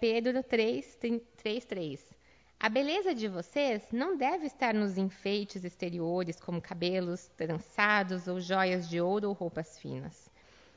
[0.00, 0.98] Pedro 3,
[1.36, 2.16] 3, 3.
[2.58, 8.88] A beleza de vocês não deve estar nos enfeites exteriores, como cabelos trançados ou joias
[8.88, 10.30] de ouro ou roupas finas.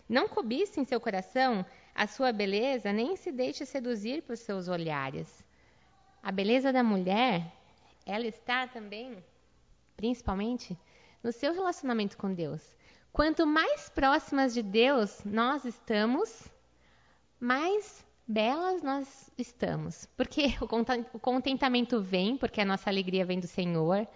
[0.07, 5.43] Não cobice em seu coração a sua beleza, nem se deixe seduzir por seus olhares.
[6.21, 7.49] A beleza da mulher,
[8.05, 9.23] ela está também,
[9.95, 10.77] principalmente,
[11.23, 12.75] no seu relacionamento com Deus.
[13.11, 16.47] Quanto mais próximas de Deus nós estamos,
[17.39, 20.05] mais belas nós estamos.
[20.15, 24.07] Porque o contentamento vem, porque a nossa alegria vem do Senhor.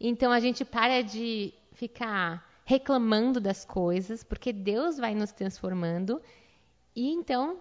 [0.00, 6.20] Então a gente para de ficar reclamando das coisas, porque Deus vai nos transformando.
[6.96, 7.60] E então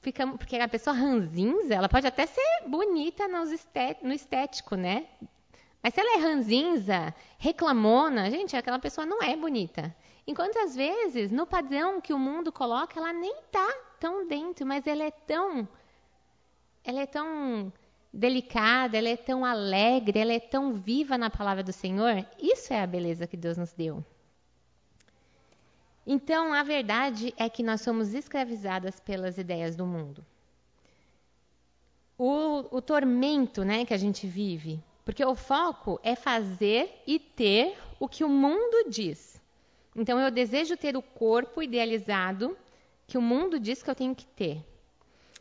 [0.00, 5.06] ficamos, porque a pessoa ranzinza, ela pode até ser bonita no estético, né?
[5.82, 9.94] Mas se ela é ranzinza, reclamona, gente, aquela pessoa não é bonita.
[10.26, 14.86] Enquanto às vezes, no padrão que o mundo coloca, ela nem tá tão dentro, mas
[14.86, 15.68] ela é tão
[16.84, 17.72] ela é tão
[18.12, 22.26] delicada, ela é tão alegre, ela é tão viva na palavra do Senhor.
[22.40, 24.04] Isso é a beleza que Deus nos deu.
[26.06, 30.24] Então, a verdade é que nós somos escravizadas pelas ideias do mundo.
[32.16, 37.76] O, o tormento né, que a gente vive, porque o foco é fazer e ter
[38.00, 39.38] o que o mundo diz.
[39.94, 42.56] Então, eu desejo ter o corpo idealizado
[43.08, 44.62] que o mundo diz que eu tenho que ter.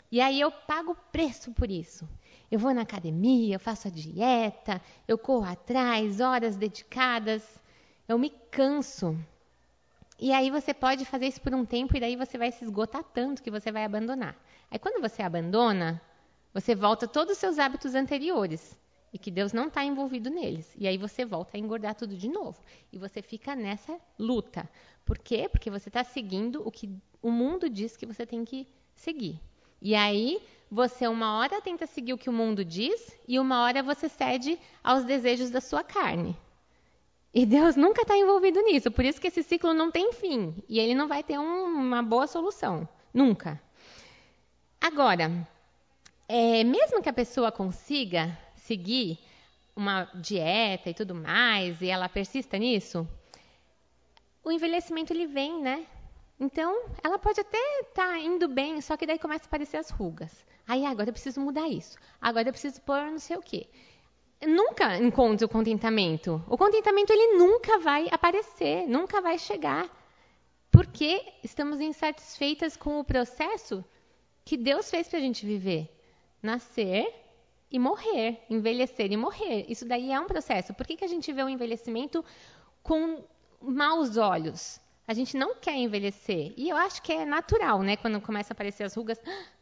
[0.09, 2.07] E aí eu pago preço por isso.
[2.49, 7.43] Eu vou na academia, eu faço a dieta, eu corro atrás, horas dedicadas,
[8.07, 9.19] eu me canso.
[10.17, 13.03] E aí você pode fazer isso por um tempo e daí você vai se esgotar
[13.03, 14.35] tanto que você vai abandonar.
[14.71, 16.01] Aí quando você abandona,
[16.53, 18.77] você volta todos os seus hábitos anteriores
[19.13, 20.71] e que Deus não está envolvido neles.
[20.77, 22.59] E aí você volta a engordar tudo de novo.
[22.91, 24.69] E você fica nessa luta.
[25.05, 25.47] Por quê?
[25.49, 26.89] Porque você está seguindo o que
[27.21, 29.39] o mundo diz que você tem que seguir.
[29.81, 33.81] E aí você uma hora tenta seguir o que o mundo diz e uma hora
[33.81, 36.35] você cede aos desejos da sua carne.
[37.33, 40.79] E Deus nunca está envolvido nisso, por isso que esse ciclo não tem fim e
[40.79, 43.61] ele não vai ter um, uma boa solução, nunca.
[44.81, 45.31] Agora,
[46.27, 48.37] é, mesmo que a pessoa consiga
[48.67, 49.17] seguir
[49.75, 53.07] uma dieta e tudo mais e ela persista nisso,
[54.43, 55.85] o envelhecimento ele vem, né?
[56.39, 59.89] Então, ela pode até estar tá indo bem, só que daí começa a aparecer as
[59.89, 60.45] rugas.
[60.67, 61.97] Aí, agora eu preciso mudar isso.
[62.21, 63.67] Agora eu preciso pôr não sei o quê.
[64.45, 66.43] nunca encontro o contentamento.
[66.47, 69.89] O contentamento ele nunca vai aparecer, nunca vai chegar.
[70.69, 73.83] Porque estamos insatisfeitas com o processo
[74.45, 75.89] que Deus fez para a gente viver.
[76.41, 77.26] Nascer
[77.71, 79.65] e morrer, envelhecer e morrer.
[79.67, 80.73] Isso daí é um processo.
[80.73, 82.23] Por que, que a gente vê o envelhecimento
[82.81, 83.23] com
[83.61, 84.79] maus olhos?
[85.07, 86.53] A gente não quer envelhecer.
[86.57, 87.97] E eu acho que é natural, né?
[87.97, 89.19] Quando começa a aparecer as rugas.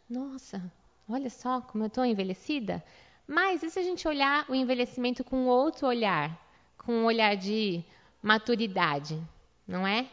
[0.10, 0.62] Nossa,
[1.10, 2.84] olha só como eu estou envelhecida.
[3.28, 6.39] Mas e se a gente olhar o envelhecimento com outro olhar?
[6.78, 7.84] Com um olhar de
[8.22, 9.20] maturidade,
[9.68, 10.08] não é?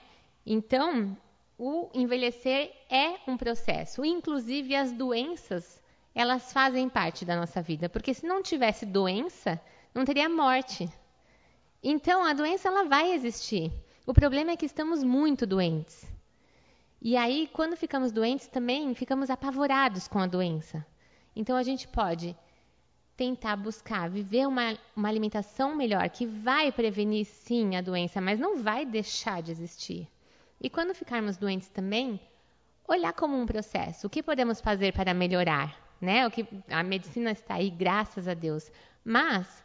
[0.45, 1.17] Então,
[1.59, 4.05] o envelhecer é um processo.
[4.05, 5.82] Inclusive, as doenças,
[6.15, 7.89] elas fazem parte da nossa vida.
[7.89, 9.61] Porque se não tivesse doença,
[9.95, 10.89] não teria morte.
[11.83, 13.73] Então, a doença ela vai existir.
[14.07, 16.05] O problema é que estamos muito doentes.
[17.01, 20.87] E aí, quando ficamos doentes, também ficamos apavorados com a doença.
[21.35, 22.37] Então, a gente pode
[23.17, 28.63] tentar buscar viver uma, uma alimentação melhor, que vai prevenir, sim, a doença, mas não
[28.63, 30.09] vai deixar de existir.
[30.61, 32.21] E quando ficarmos doentes também,
[32.87, 34.07] olhar como um processo.
[34.07, 35.82] O que podemos fazer para melhorar?
[36.03, 36.27] Né?
[36.27, 38.71] O que, a medicina está aí, graças a Deus.
[39.03, 39.65] Mas,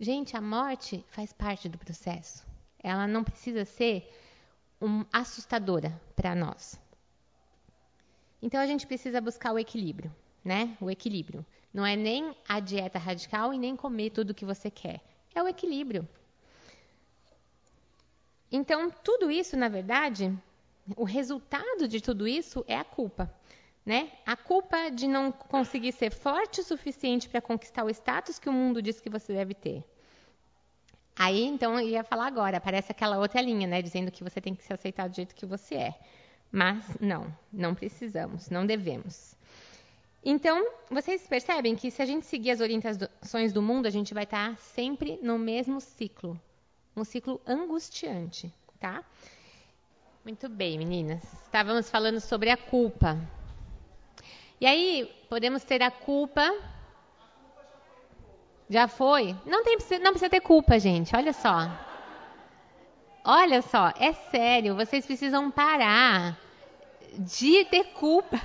[0.00, 2.44] gente, a morte faz parte do processo
[2.84, 4.06] ela não precisa ser
[4.78, 6.78] um, assustadora para nós.
[8.42, 10.76] Então a gente precisa buscar o equilíbrio, né?
[10.78, 11.44] O equilíbrio.
[11.72, 15.00] Não é nem a dieta radical e nem comer tudo o que você quer.
[15.34, 16.06] É o equilíbrio.
[18.52, 20.32] Então, tudo isso, na verdade,
[20.94, 23.34] o resultado de tudo isso é a culpa.
[23.84, 24.10] Né?
[24.24, 28.52] A culpa de não conseguir ser forte o suficiente para conquistar o status que o
[28.52, 29.84] mundo diz que você deve ter.
[31.16, 34.54] Aí, então, eu ia falar agora, aparece aquela outra linha, né, dizendo que você tem
[34.54, 35.94] que se aceitar do jeito que você é.
[36.50, 39.36] Mas não, não precisamos, não devemos.
[40.24, 44.24] Então, vocês percebem que se a gente seguir as orientações do mundo, a gente vai
[44.24, 46.40] estar sempre no mesmo ciclo,
[46.96, 49.04] um ciclo angustiante, tá?
[50.24, 51.22] Muito bem, meninas.
[51.44, 53.18] Estávamos falando sobre a culpa.
[54.64, 56.50] E aí, podemos ter a culpa
[58.66, 59.36] já foi?
[59.44, 61.14] Não, tem, não precisa ter culpa, gente.
[61.14, 61.70] Olha só.
[63.22, 64.74] Olha só, é sério.
[64.74, 66.38] Vocês precisam parar
[67.12, 68.40] de ter culpa.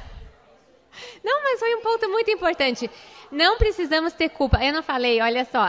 [1.24, 2.92] mas foi um ponto muito importante.
[3.32, 4.62] Não precisamos ter culpa.
[4.62, 5.66] Eu não falei, olha só.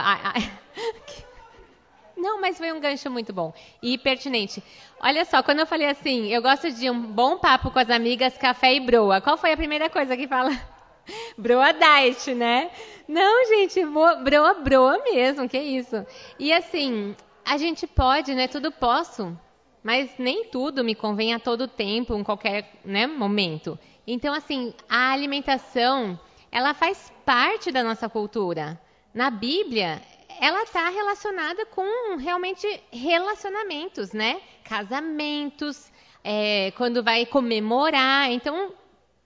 [2.21, 4.63] Não, mas foi um gancho muito bom e pertinente.
[4.99, 8.37] Olha só, quando eu falei assim, eu gosto de um bom papo com as amigas,
[8.37, 9.19] café e broa.
[9.19, 10.51] Qual foi a primeira coisa que fala?
[11.35, 12.69] Broa diet, né?
[13.07, 13.83] Não, gente,
[14.23, 16.05] broa broa mesmo, que isso.
[16.37, 18.47] E assim, a gente pode, né?
[18.47, 19.35] Tudo posso,
[19.83, 23.79] mas nem tudo me convém a todo tempo, em qualquer né, momento.
[24.05, 26.19] Então, assim, a alimentação,
[26.51, 28.79] ela faz parte da nossa cultura.
[29.11, 29.99] Na Bíblia,
[30.39, 34.41] ela está relacionada com realmente relacionamentos, né?
[34.63, 35.91] Casamentos,
[36.23, 38.31] é, quando vai comemorar.
[38.31, 38.73] Então,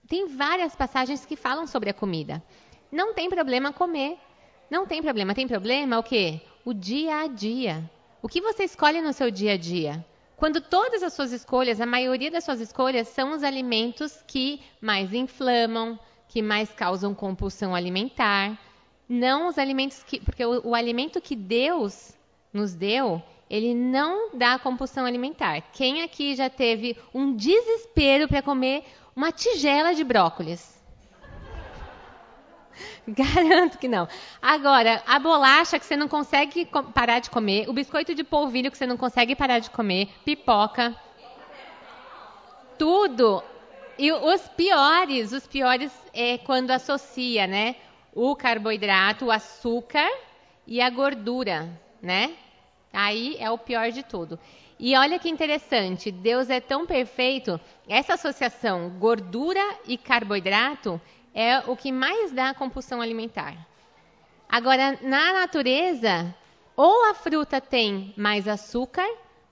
[0.08, 2.42] tem várias passagens que falam sobre a comida.
[2.90, 4.18] Não tem problema comer.
[4.70, 5.34] Não tem problema.
[5.34, 6.40] Tem problema o quê?
[6.64, 7.88] O dia a dia.
[8.22, 10.04] O que você escolhe no seu dia a dia?
[10.36, 15.14] Quando todas as suas escolhas, a maioria das suas escolhas são os alimentos que mais
[15.14, 18.58] inflamam, que mais causam compulsão alimentar,
[19.08, 20.20] não os alimentos que.
[20.20, 22.16] Porque o, o alimento que Deus
[22.52, 25.60] nos deu, ele não dá compulsão alimentar.
[25.72, 30.76] Quem aqui já teve um desespero para comer uma tigela de brócolis?
[33.06, 34.08] Garanto que não.
[34.40, 38.78] Agora, a bolacha que você não consegue parar de comer, o biscoito de polvilho que
[38.78, 40.94] você não consegue parar de comer, pipoca,
[42.78, 43.42] tudo.
[43.98, 47.76] E os piores, os piores é quando associa, né?
[48.16, 50.10] O carboidrato, o açúcar
[50.66, 51.68] e a gordura,
[52.00, 52.34] né?
[52.90, 54.38] Aí é o pior de tudo.
[54.80, 60.98] E olha que interessante, Deus é tão perfeito, essa associação gordura e carboidrato
[61.34, 63.54] é o que mais dá compulsão alimentar.
[64.48, 66.34] Agora, na natureza,
[66.74, 69.06] ou a fruta tem mais açúcar,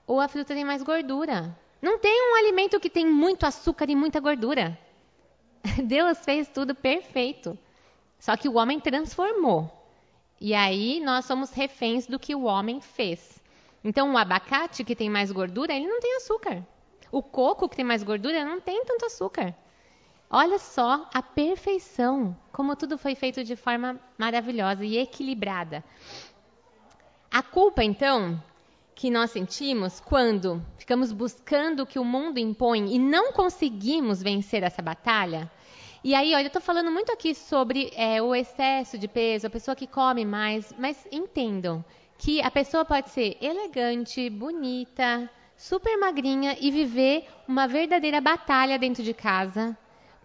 [0.07, 1.55] ou a fruta tem mais gordura.
[1.83, 4.79] Não tem um alimento que tem muito açúcar e muita gordura.
[5.85, 7.59] Deus fez tudo perfeito.
[8.25, 9.71] Só que o homem transformou.
[10.41, 13.39] E aí nós somos reféns do que o homem fez.
[13.85, 16.67] Então, o abacate, que tem mais gordura, ele não tem açúcar.
[17.13, 19.55] O coco, que tem mais gordura, não tem tanto açúcar.
[20.31, 25.85] Olha só a perfeição, como tudo foi feito de forma maravilhosa e equilibrada.
[27.31, 28.43] A culpa, então,
[28.95, 34.63] que nós sentimos quando ficamos buscando o que o mundo impõe e não conseguimos vencer
[34.63, 35.53] essa batalha.
[36.07, 39.51] E aí, olha, eu estou falando muito aqui sobre é, o excesso de peso, a
[39.51, 41.83] pessoa que come mais, mas entendam
[42.19, 49.03] que a pessoa pode ser elegante, bonita, super magrinha e viver uma verdadeira batalha dentro
[49.03, 49.75] de casa,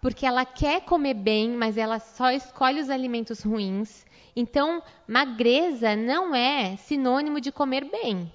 [0.02, 4.06] porque ela quer comer bem, mas ela só escolhe os alimentos ruins.
[4.36, 8.30] Então, magreza não é sinônimo de comer bem,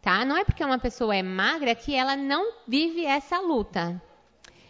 [0.00, 0.24] tá?
[0.24, 4.00] Não é porque uma pessoa é magra que ela não vive essa luta.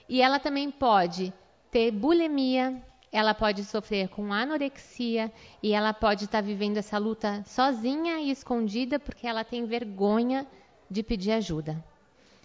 [0.08, 1.30] E ela também pode
[1.74, 8.20] ter bulimia, ela pode sofrer com anorexia e ela pode estar vivendo essa luta sozinha
[8.20, 10.46] e escondida porque ela tem vergonha
[10.88, 11.84] de pedir ajuda.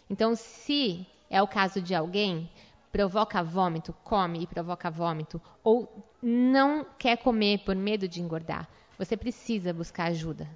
[0.09, 2.49] Então, se é o caso de alguém,
[2.91, 5.87] provoca vômito, come e provoca vômito, ou
[6.19, 10.49] não quer comer por medo de engordar, você precisa buscar ajuda.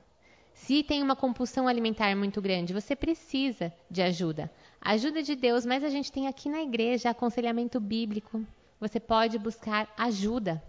[0.52, 4.52] Se tem uma compulsão alimentar muito grande, você precisa de ajuda.
[4.82, 8.44] Ajuda de Deus, mas a gente tem aqui na igreja aconselhamento bíblico.
[8.84, 10.62] Você pode buscar ajuda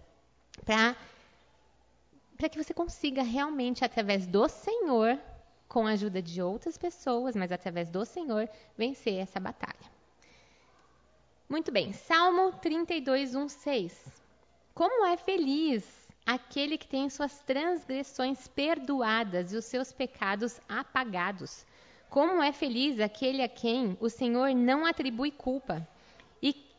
[0.63, 0.95] para
[2.49, 5.19] que você consiga realmente através do Senhor,
[5.67, 8.47] com a ajuda de outras pessoas, mas através do Senhor,
[8.77, 9.91] vencer essa batalha.
[11.49, 14.21] Muito bem, Salmo 32, 1, 6.
[14.73, 15.83] Como é feliz
[16.25, 21.65] aquele que tem suas transgressões perdoadas e os seus pecados apagados.
[22.09, 25.85] Como é feliz aquele a quem o Senhor não atribui culpa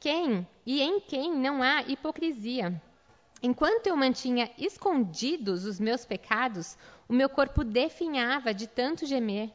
[0.06, 2.80] quem e em quem não há hipocrisia.
[3.42, 9.50] Enquanto eu mantinha escondidos os meus pecados, o meu corpo definhava de tanto gemer,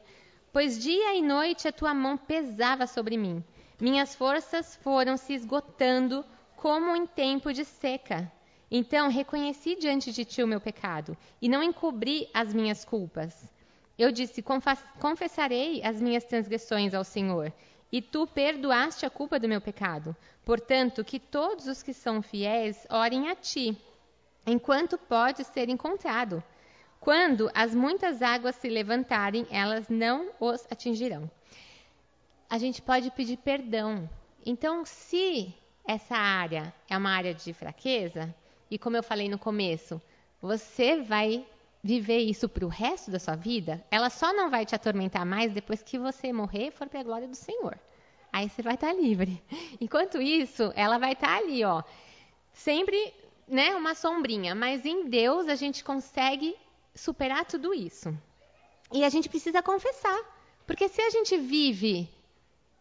[0.52, 3.42] pois dia e noite a tua mão pesava sobre mim.
[3.80, 6.22] Minhas forças foram se esgotando
[6.54, 8.30] como em tempo de seca.
[8.70, 13.50] Então reconheci diante de ti o meu pecado e não encobri as minhas culpas.
[13.98, 14.44] Eu disse:
[15.00, 17.50] Confessarei as minhas transgressões ao Senhor,
[17.92, 20.16] e tu perdoaste a culpa do meu pecado.
[20.44, 23.76] Portanto, que todos os que são fiéis orem a ti,
[24.46, 26.42] enquanto pode ser encontrado.
[26.98, 31.30] Quando as muitas águas se levantarem, elas não os atingirão
[32.52, 34.06] a gente pode pedir perdão.
[34.44, 35.54] Então, se
[35.86, 38.34] essa área é uma área de fraqueza,
[38.70, 39.98] e como eu falei no começo,
[40.38, 41.46] você vai
[41.82, 45.52] viver isso para o resto da sua vida, ela só não vai te atormentar mais
[45.52, 47.78] depois que você morrer e for para a glória do Senhor.
[48.32, 49.42] Aí você vai estar livre.
[49.80, 51.82] Enquanto isso, ela vai estar ali, ó,
[52.52, 53.12] sempre,
[53.48, 56.56] né, uma sombrinha, mas em Deus a gente consegue
[56.94, 58.16] superar tudo isso.
[58.92, 60.18] E a gente precisa confessar,
[60.66, 62.08] porque se a gente vive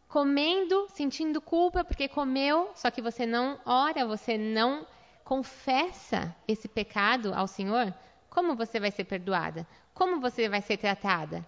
[0.08, 4.86] comendo, sentindo culpa porque comeu, só que você não ora, você não
[5.24, 7.93] confessa esse pecado ao Senhor,
[8.32, 9.68] como você vai ser perdoada?
[9.94, 11.46] Como você vai ser tratada?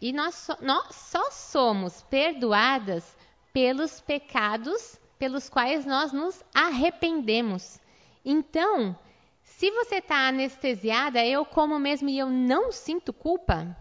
[0.00, 3.16] E nós, so, nós só somos perdoadas
[3.52, 7.80] pelos pecados pelos quais nós nos arrependemos.
[8.24, 8.96] Então,
[9.42, 13.76] se você está anestesiada, eu como mesmo e eu não sinto culpa,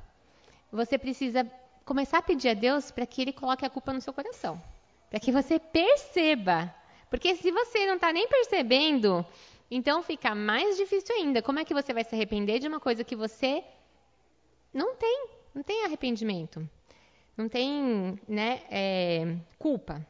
[0.71, 1.49] você precisa
[1.85, 4.61] começar a pedir a Deus para que Ele coloque a culpa no seu coração.
[5.09, 6.73] Para que você perceba.
[7.09, 9.25] Porque se você não está nem percebendo,
[9.69, 11.41] então fica mais difícil ainda.
[11.41, 13.63] Como é que você vai se arrepender de uma coisa que você
[14.73, 15.27] não tem?
[15.53, 16.67] Não tem arrependimento.
[17.37, 20.05] Não tem né, é, culpa.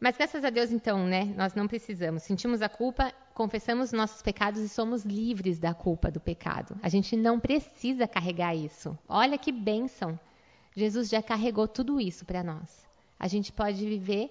[0.00, 2.22] Mas graças a Deus, então, né, nós não precisamos.
[2.22, 6.76] Sentimos a culpa, confessamos nossos pecados e somos livres da culpa do pecado.
[6.82, 8.98] A gente não precisa carregar isso.
[9.08, 10.18] Olha que bênção.
[10.74, 12.86] Jesus já carregou tudo isso para nós.
[13.18, 14.30] A gente pode viver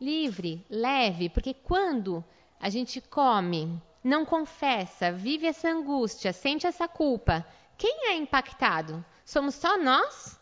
[0.00, 2.24] livre, leve, porque quando
[2.62, 7.44] a gente come, não confessa, vive essa angústia, sente essa culpa,
[7.76, 9.04] quem é impactado?
[9.24, 10.38] Somos só nós?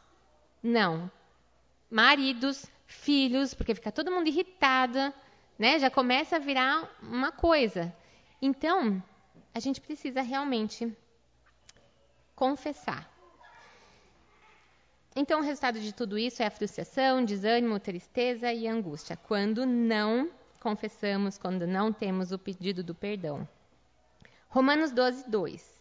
[0.63, 1.11] Não.
[1.91, 5.15] Maridos, filhos, porque fica todo mundo irritada,
[5.59, 5.79] né?
[5.79, 7.91] Já começa a virar uma coisa.
[8.43, 9.03] Então,
[9.55, 10.95] a gente precisa realmente
[12.37, 13.11] confessar.
[15.17, 20.31] Então, o resultado de tudo isso é a frustração, desânimo, tristeza e angústia, quando não
[20.61, 23.49] confessamos, quando não temos o pedido do perdão.
[24.49, 25.81] Romanos 12, 2.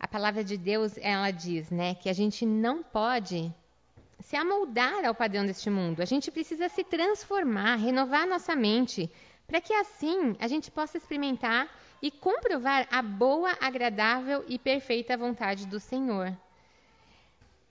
[0.00, 3.52] A palavra de Deus, ela diz, né, que a gente não pode
[4.20, 6.00] se amoldar ao padrão deste mundo.
[6.00, 9.10] A gente precisa se transformar, renovar nossa mente,
[9.46, 11.68] para que assim a gente possa experimentar
[12.02, 16.36] e comprovar a boa, agradável e perfeita vontade do Senhor.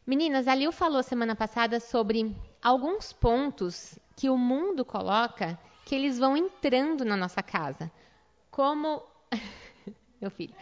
[0.05, 6.17] Meninas, a Lil falou semana passada sobre alguns pontos que o mundo coloca que eles
[6.19, 7.91] vão entrando na nossa casa.
[8.51, 9.03] Como.
[10.19, 10.53] Meu filho.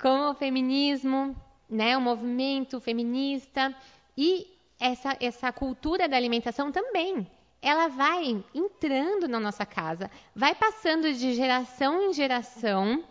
[0.00, 1.36] Como o feminismo,
[1.68, 3.74] né, o movimento feminista
[4.16, 4.46] e
[4.78, 7.30] essa, essa cultura da alimentação também.
[7.62, 13.04] Ela vai entrando na nossa casa, vai passando de geração em geração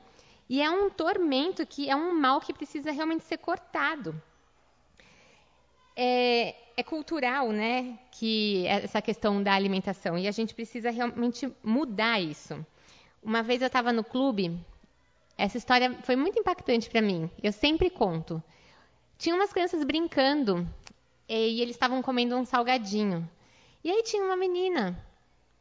[0.50, 4.20] e é um tormento que é um mal que precisa realmente ser cortado
[6.02, 8.00] é, é cultural, né?
[8.10, 12.66] Que essa questão da alimentação e a gente precisa realmente mudar isso.
[13.22, 14.58] Uma vez eu estava no clube,
[15.38, 17.30] essa história foi muito impactante para mim.
[17.44, 18.42] Eu sempre conto.
[19.18, 20.66] Tinha umas crianças brincando
[21.28, 23.30] e eles estavam comendo um salgadinho.
[23.84, 24.98] E aí tinha uma menina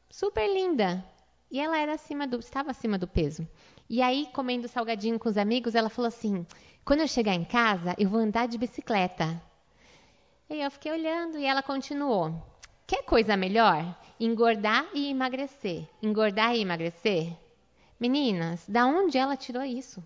[0.08, 1.04] super linda
[1.50, 3.46] e ela era acima do, estava acima do peso.
[3.90, 6.46] E aí comendo salgadinho com os amigos, ela falou assim:
[6.84, 9.47] "Quando eu chegar em casa, eu vou andar de bicicleta".
[10.50, 12.34] E eu fiquei olhando e ela continuou.
[12.86, 13.94] Quer coisa melhor?
[14.18, 15.86] Engordar e emagrecer.
[16.02, 17.36] Engordar e emagrecer?
[18.00, 20.02] Meninas, da onde ela tirou isso?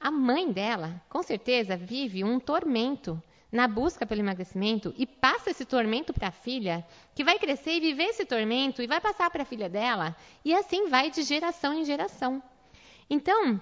[0.00, 5.64] A mãe dela, com certeza, vive um tormento na busca pelo emagrecimento e passa esse
[5.64, 6.84] tormento para a filha,
[7.14, 10.52] que vai crescer e viver esse tormento e vai passar para a filha dela, e
[10.52, 12.42] assim vai de geração em geração.
[13.08, 13.60] Então,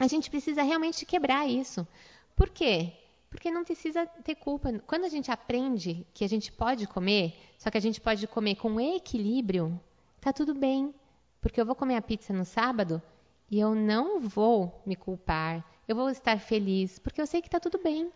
[0.00, 1.86] a gente precisa realmente quebrar isso.
[2.34, 2.94] Por quê?
[3.34, 4.72] Porque não precisa ter culpa.
[4.86, 8.54] Quando a gente aprende que a gente pode comer, só que a gente pode comer
[8.54, 9.78] com equilíbrio,
[10.20, 10.94] tá tudo bem.
[11.40, 13.02] Porque eu vou comer a pizza no sábado
[13.50, 15.64] e eu não vou me culpar.
[15.88, 18.12] Eu vou estar feliz, porque eu sei que tá tudo bem.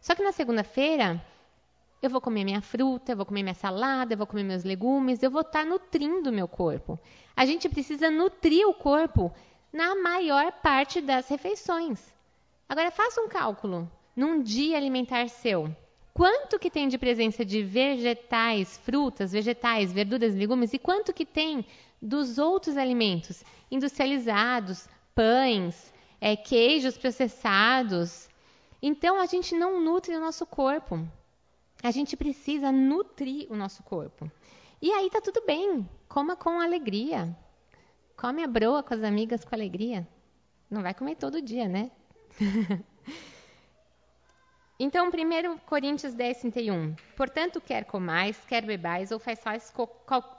[0.00, 1.24] Só que na segunda-feira,
[2.02, 5.22] eu vou comer minha fruta, eu vou comer minha salada, eu vou comer meus legumes,
[5.22, 6.98] eu vou estar tá nutrindo o meu corpo.
[7.36, 9.32] A gente precisa nutrir o corpo
[9.72, 12.12] na maior parte das refeições.
[12.68, 15.70] Agora faça um cálculo num dia alimentar seu,
[16.14, 21.64] quanto que tem de presença de vegetais, frutas, vegetais, verduras, legumes e quanto que tem
[22.00, 28.28] dos outros alimentos industrializados, pães, é, queijos processados.
[28.80, 31.06] Então a gente não nutre o nosso corpo.
[31.82, 34.30] A gente precisa nutrir o nosso corpo.
[34.80, 35.86] E aí tá tudo bem.
[36.08, 37.36] Coma com alegria.
[38.16, 40.08] Come a broa com as amigas com alegria.
[40.70, 41.90] Não vai comer todo dia, né?
[44.78, 46.94] Então, 1 Coríntios 10, 31.
[47.16, 49.72] Portanto, quer comais, quer bebais, ou façais,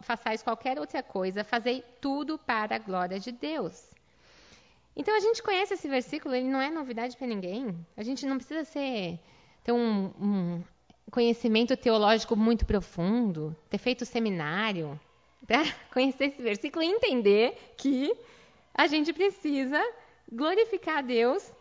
[0.01, 3.89] façais qualquer outra coisa, fazei tudo para a glória de Deus.
[4.95, 7.75] Então, a gente conhece esse versículo, ele não é novidade para ninguém.
[7.95, 9.19] A gente não precisa ser,
[9.63, 10.63] ter um, um
[11.11, 14.99] conhecimento teológico muito profundo, ter feito seminário.
[15.47, 15.63] para
[15.93, 18.13] conhecer esse versículo e entender que
[18.73, 19.81] a gente precisa
[20.31, 21.51] glorificar a Deus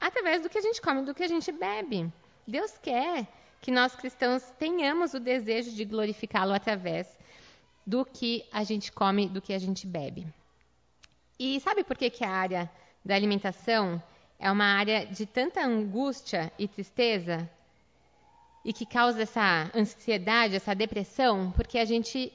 [0.00, 2.12] através do que a gente come, do que a gente bebe.
[2.46, 3.26] Deus quer
[3.60, 7.18] que nós cristãos tenhamos o desejo de glorificá-lo através
[7.86, 10.26] do que a gente come, do que a gente bebe.
[11.38, 12.70] E sabe por que, que a área
[13.04, 14.02] da alimentação
[14.38, 17.48] é uma área de tanta angústia e tristeza
[18.64, 21.50] e que causa essa ansiedade, essa depressão?
[21.52, 22.32] Porque a gente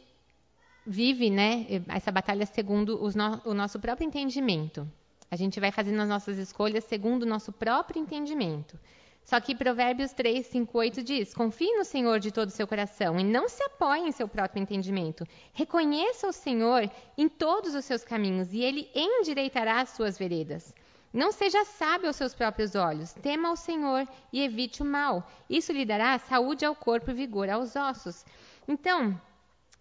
[0.85, 4.89] vive, né, essa batalha segundo no, o nosso próprio entendimento.
[5.33, 8.79] A gente vai fazendo as nossas escolhas segundo o nosso próprio entendimento.
[9.25, 13.19] Só que Provérbios 3, 5, 8 diz: Confie no Senhor de todo o seu coração
[13.19, 15.25] e não se apoie em seu próprio entendimento.
[15.51, 20.71] Reconheça o Senhor em todos os seus caminhos e ele endireitará as suas veredas.
[21.11, 23.13] Não seja sábio aos seus próprios olhos.
[23.13, 25.27] Tema ao Senhor e evite o mal.
[25.49, 28.23] Isso lhe dará saúde ao corpo e vigor aos ossos.
[28.67, 29.19] Então,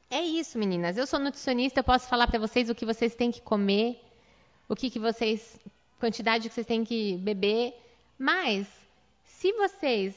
[0.09, 0.96] é isso, meninas.
[0.96, 4.00] Eu sou nutricionista, eu posso falar para vocês o que vocês têm que comer,
[4.72, 5.60] o que, que vocês,
[6.00, 7.78] quantidade que vocês têm que beber,
[8.18, 8.66] mas
[9.22, 10.14] se vocês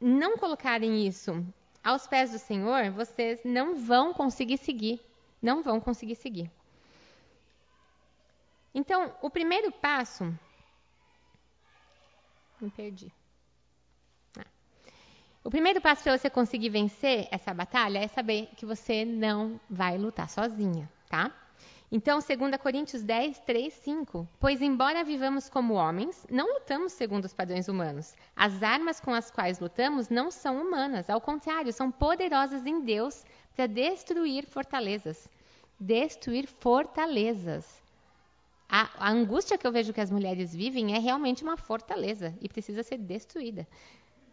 [0.00, 1.46] não colocarem isso
[1.84, 5.00] aos pés do Senhor, vocês não vão conseguir seguir.
[5.40, 6.50] Não vão conseguir seguir.
[8.74, 10.36] Então, o primeiro passo.
[12.60, 13.12] Me perdi.
[14.36, 14.46] Ah.
[15.44, 19.96] O primeiro passo para você conseguir vencer essa batalha é saber que você não vai
[19.96, 21.32] lutar sozinha, tá?
[21.94, 24.26] Então, 2 Coríntios 10, 3, 5.
[24.40, 28.14] Pois, embora vivamos como homens, não lutamos segundo os padrões humanos.
[28.34, 33.26] As armas com as quais lutamos não são humanas, ao contrário, são poderosas em Deus
[33.54, 35.28] para destruir fortalezas.
[35.78, 37.82] Destruir fortalezas.
[38.66, 42.48] A, a, angústia que eu vejo que as mulheres vivem é realmente uma fortaleza e
[42.48, 43.68] precisa ser destruída.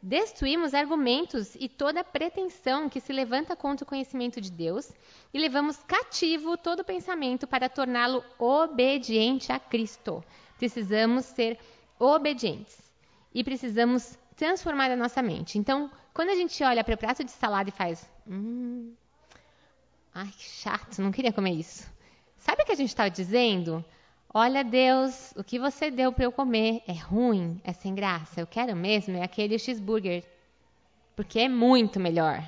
[0.01, 4.89] Destruímos argumentos e toda pretensão que se levanta contra o conhecimento de Deus
[5.33, 10.23] e levamos cativo todo pensamento para torná-lo obediente a Cristo.
[10.57, 11.59] Precisamos ser
[11.99, 12.77] obedientes
[13.33, 15.57] e precisamos transformar a nossa mente.
[15.57, 18.09] Então, quando a gente olha para o prato de salada e faz.
[18.25, 18.93] Hum,
[20.13, 21.85] ai, que chato, não queria comer isso.
[22.37, 23.83] Sabe o que a gente está dizendo?
[24.31, 28.39] Olha, Deus, o que você deu para eu comer é ruim, é sem graça.
[28.39, 30.23] Eu quero mesmo é aquele cheeseburger.
[31.15, 32.39] Porque é muito melhor.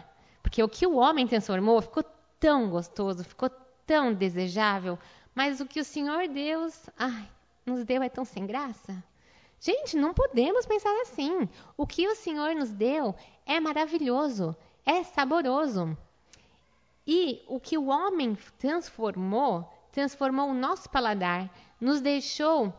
[0.43, 2.03] Porque o que o homem transformou ficou
[2.39, 3.49] tão gostoso, ficou
[3.87, 4.99] tão desejável.
[5.33, 7.27] Mas o que o Senhor Deus ai,
[7.65, 9.03] nos deu é tão sem graça.
[9.59, 11.49] Gente, não podemos pensar assim.
[11.75, 14.55] O que o Senhor nos deu é maravilhoso,
[14.85, 15.97] é saboroso.
[17.07, 21.49] E o que o homem transformou, transformou o nosso paladar,
[21.81, 22.71] nos deixou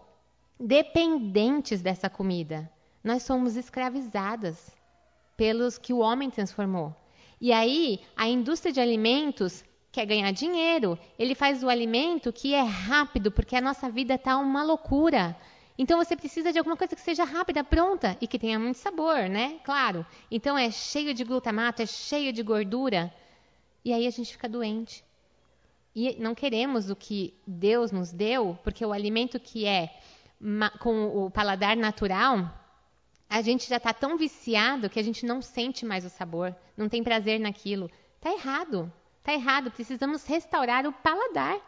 [0.59, 2.70] dependentes dessa comida.
[3.03, 4.70] Nós somos escravizadas
[5.36, 6.94] pelos que o homem transformou.
[7.40, 10.96] E aí, a indústria de alimentos quer ganhar dinheiro.
[11.18, 15.36] Ele faz o alimento que é rápido, porque a nossa vida está uma loucura.
[15.76, 19.28] Então você precisa de alguma coisa que seja rápida, pronta e que tenha muito sabor,
[19.28, 19.59] né?
[19.64, 20.07] Claro.
[20.30, 23.12] Então é cheio de glutamato, é cheio de gordura.
[23.84, 25.05] E aí a gente fica doente.
[25.95, 29.95] E não queremos o que Deus nos deu, porque o alimento que é
[30.80, 32.51] com o paladar natural,
[33.28, 36.88] a gente já está tão viciado que a gente não sente mais o sabor, não
[36.88, 37.90] tem prazer naquilo.
[38.16, 39.70] Está errado, está errado.
[39.70, 41.59] Precisamos restaurar o paladar.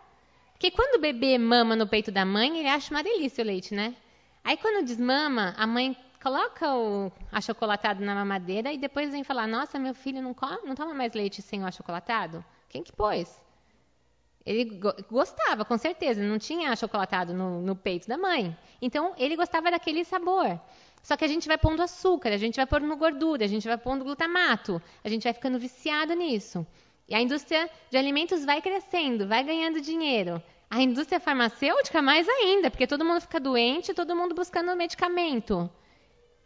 [0.53, 3.75] Porque quando o bebê mama no peito da mãe, ele acha uma delícia o leite,
[3.75, 3.95] né?
[4.43, 9.79] Aí quando desmama, a mãe coloca o achocolatado na mamadeira e depois vem falar: Nossa,
[9.79, 12.45] meu filho não, come, não toma mais leite sem o achocolatado?
[12.69, 13.44] Quem que pôs?
[14.47, 14.79] Ele
[15.11, 18.55] gostava, com certeza, não tinha achocolatado no, no, peito da mãe.
[18.81, 20.61] Então, ele gostava daquele sabor.
[21.03, 23.79] Só que a gente vai pondo açúcar, a gente vai pondo gordura, a gente vai
[23.79, 26.67] pondo glutamato, a gente vai ficando viciado nisso.
[27.09, 30.43] E a indústria de alimentos vai crescendo, vai ganhando dinheiro.
[30.69, 35.71] A indústria farmacêutica mais ainda, porque todo mundo fica doente, todo mundo buscando medicamento.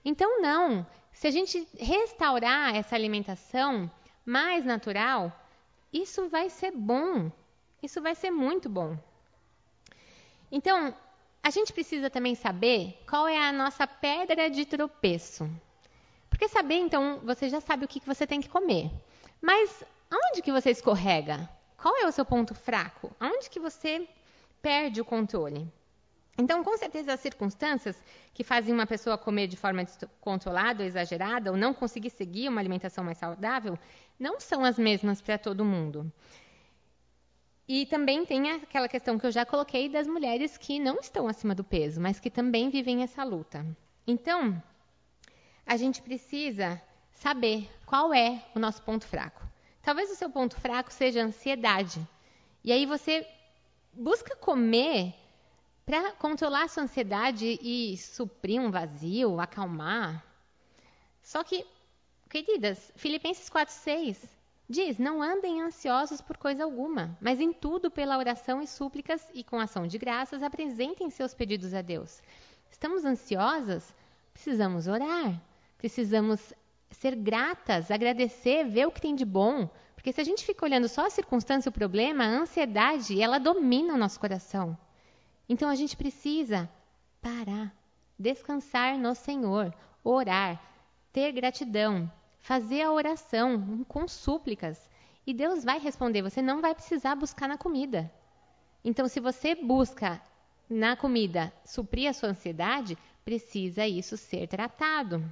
[0.05, 0.87] Então, não.
[1.13, 3.91] Se a gente restaurar essa alimentação
[4.25, 5.33] mais natural,
[5.93, 7.31] isso vai ser bom
[7.83, 8.97] isso vai ser muito bom.
[10.51, 10.95] Então,
[11.43, 15.49] a gente precisa também saber qual é a nossa pedra de tropeço.
[16.29, 18.91] Porque saber, então, você já sabe o que você tem que comer.
[19.41, 21.49] Mas aonde que você escorrega?
[21.77, 23.15] Qual é o seu ponto fraco?
[23.21, 24.09] Aonde que você
[24.61, 25.67] perde o controle?
[26.37, 27.97] Então, com certeza, as circunstâncias
[28.33, 32.61] que fazem uma pessoa comer de forma descontrolada ou exagerada, ou não conseguir seguir uma
[32.61, 33.77] alimentação mais saudável,
[34.19, 36.13] não são as mesmas para todo mundo.
[37.69, 41.55] E também tem aquela questão que eu já coloquei das mulheres que não estão acima
[41.55, 43.65] do peso, mas que também vivem essa luta.
[44.07, 44.61] Então,
[45.67, 46.81] a gente precisa
[47.13, 49.47] saber qual é o nosso ponto fraco.
[49.83, 52.01] Talvez o seu ponto fraco seja a ansiedade.
[52.65, 53.29] E aí você
[53.93, 55.15] busca comer
[55.85, 60.25] para controlar a sua ansiedade e suprir um vazio, acalmar.
[61.23, 61.67] Só que,
[62.31, 64.38] queridas, Filipenses 4:6
[64.69, 69.43] diz: "Não andem ansiosos por coisa alguma, mas em tudo pela oração e súplicas e
[69.43, 72.21] com ação de graças apresentem seus pedidos a Deus."
[72.71, 73.95] Estamos ansiosas?
[74.33, 75.41] Precisamos orar.
[75.79, 76.53] Precisamos
[76.91, 80.89] ser gratas, agradecer, ver o que tem de bom, porque se a gente fica olhando
[80.89, 84.77] só a circunstância, o problema, a ansiedade, ela domina o nosso coração.
[85.49, 86.69] Então a gente precisa
[87.21, 87.75] parar,
[88.19, 90.61] descansar no Senhor, orar,
[91.13, 92.11] ter gratidão,
[92.41, 94.89] fazer a oração com súplicas.
[95.27, 98.11] E Deus vai responder, você não vai precisar buscar na comida.
[98.85, 100.21] Então, se você busca
[100.69, 105.23] na comida suprir a sua ansiedade, precisa isso ser tratado.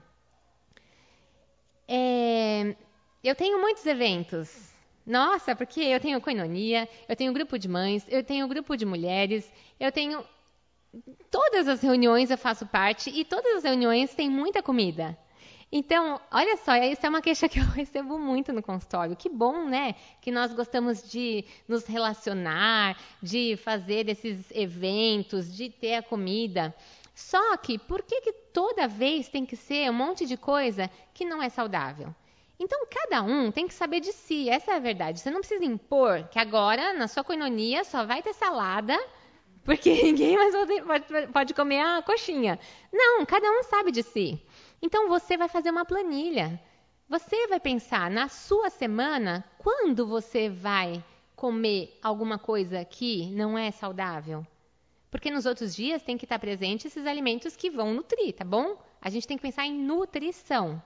[1.88, 2.76] É,
[3.22, 4.74] eu tenho muitos eventos
[5.06, 9.50] nossa, porque eu tenho coinonia, eu tenho grupo de mães, eu tenho grupo de mulheres,
[9.78, 10.24] eu tenho.
[11.30, 15.16] Todas as reuniões eu faço parte e todas as reuniões têm muita comida.
[15.70, 19.16] Então, olha só, isso é uma queixa que eu recebo muito no consultório.
[19.16, 19.94] Que bom, né?
[20.20, 26.74] Que nós gostamos de nos relacionar, de fazer esses eventos, de ter a comida.
[27.14, 31.24] Só que, por que, que toda vez tem que ser um monte de coisa que
[31.24, 32.14] não é saudável?
[32.58, 35.20] Então, cada um tem que saber de si, essa é a verdade.
[35.20, 38.98] Você não precisa impor que agora, na sua coinonia, só vai ter salada,
[39.64, 40.54] porque ninguém mais
[40.84, 42.58] pode, pode comer a coxinha.
[42.92, 44.40] Não, cada um sabe de si.
[44.80, 46.60] Então, você vai fazer uma planilha.
[47.08, 51.02] Você vai pensar na sua semana quando você vai
[51.34, 54.46] comer alguma coisa que não é saudável.
[55.10, 58.76] Porque nos outros dias tem que estar presente esses alimentos que vão nutrir, tá bom?
[59.00, 60.82] A gente tem que pensar em nutrição.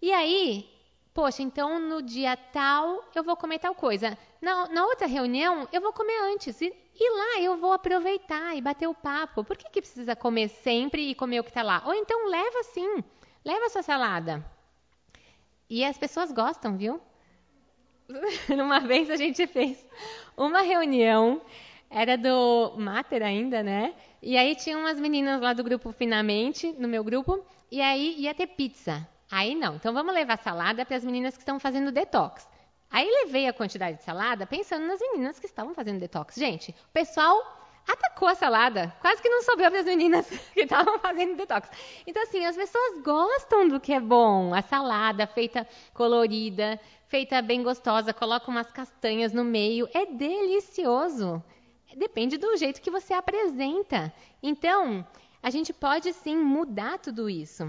[0.00, 0.66] E aí,
[1.12, 4.16] Poxa, então no dia tal eu vou comer tal coisa.
[4.40, 6.60] Na, na outra reunião eu vou comer antes.
[6.60, 9.42] E, e, lá eu vou aproveitar e bater o papo.
[9.42, 11.82] Por que, que precisa comer sempre e comer o que está lá?
[11.84, 13.02] Ou então leva sim,
[13.44, 14.44] leva sua salada.
[15.68, 17.00] E as pessoas gostam, viu?
[18.50, 19.86] Uma vez a gente fez
[20.36, 21.40] uma reunião,
[21.88, 23.94] era do Mater ainda, né?
[24.22, 28.34] E aí tinha umas meninas lá do grupo Finamente, no meu grupo, e aí ia
[28.34, 29.06] ter pizza.
[29.30, 29.76] Aí não.
[29.76, 32.48] Então vamos levar salada para as meninas que estão fazendo detox.
[32.90, 36.34] Aí levei a quantidade de salada pensando nas meninas que estavam fazendo detox.
[36.34, 38.94] Gente, o pessoal atacou a salada.
[39.00, 41.68] Quase que não sobrou para as meninas que estavam fazendo detox.
[42.06, 44.54] Então, assim, as pessoas gostam do que é bom.
[44.54, 49.88] A salada feita colorida, feita bem gostosa, coloca umas castanhas no meio.
[49.92, 51.42] É delicioso.
[51.96, 54.12] Depende do jeito que você apresenta.
[54.42, 55.06] Então,
[55.42, 57.64] a gente pode sim mudar tudo isso.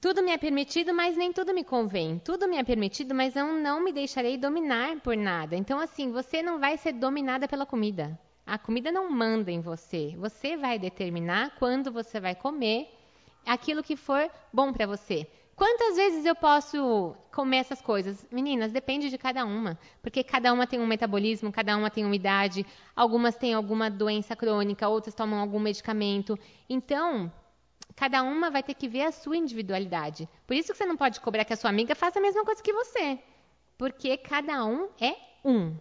[0.00, 2.18] Tudo me é permitido, mas nem tudo me convém.
[2.24, 5.54] Tudo me é permitido, mas eu não me deixarei dominar por nada.
[5.54, 8.18] Então, assim, você não vai ser dominada pela comida.
[8.46, 10.14] A comida não manda em você.
[10.16, 12.88] Você vai determinar quando você vai comer
[13.44, 15.28] aquilo que for bom para você.
[15.54, 18.26] Quantas vezes eu posso comer essas coisas?
[18.32, 22.16] Meninas, depende de cada uma, porque cada uma tem um metabolismo, cada uma tem uma
[22.16, 22.64] idade,
[22.96, 26.38] algumas têm alguma doença crônica, outras tomam algum medicamento.
[26.66, 27.30] Então,
[28.00, 30.26] Cada uma vai ter que ver a sua individualidade.
[30.46, 32.62] Por isso que você não pode cobrar que a sua amiga faça a mesma coisa
[32.62, 33.18] que você.
[33.76, 35.76] Porque cada um é um.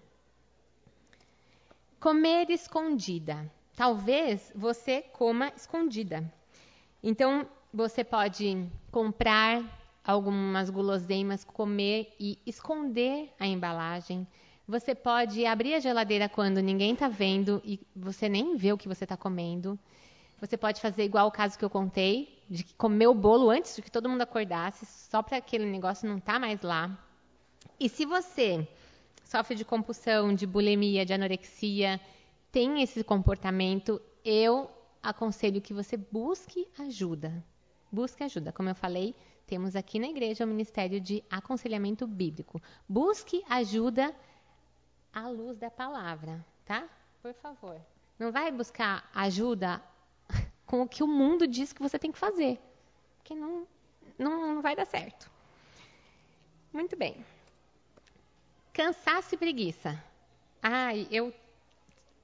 [1.97, 3.49] Comer escondida.
[3.73, 6.29] Talvez você coma escondida.
[7.01, 9.63] Então, você pode comprar
[10.03, 14.27] algumas guloseimas, comer e esconder a embalagem.
[14.67, 18.89] Você pode abrir a geladeira quando ninguém está vendo e você nem vê o que
[18.89, 19.79] você está comendo.
[20.39, 23.81] Você pode fazer igual o caso que eu contei, de comer o bolo antes de
[23.81, 26.97] que todo mundo acordasse, só para aquele negócio não estar tá mais lá.
[27.79, 28.67] E se você
[29.23, 31.99] sofre de compulsão, de bulimia, de anorexia,
[32.51, 34.69] tem esse comportamento, eu
[35.03, 37.43] aconselho que você busque ajuda.
[37.91, 38.51] Busque ajuda.
[38.51, 39.15] Como eu falei,
[39.45, 42.61] temos aqui na igreja o Ministério de Aconselhamento Bíblico.
[42.87, 44.13] Busque ajuda
[45.13, 46.87] à luz da palavra, tá?
[47.21, 47.79] Por favor.
[48.17, 49.81] Não vai buscar ajuda
[50.69, 52.59] com o que o mundo diz que você tem que fazer.
[53.17, 53.67] Porque não,
[54.19, 55.27] não, não vai dar certo.
[56.71, 57.25] Muito bem.
[58.71, 60.01] Cansaço e preguiça.
[60.61, 61.33] Ai, eu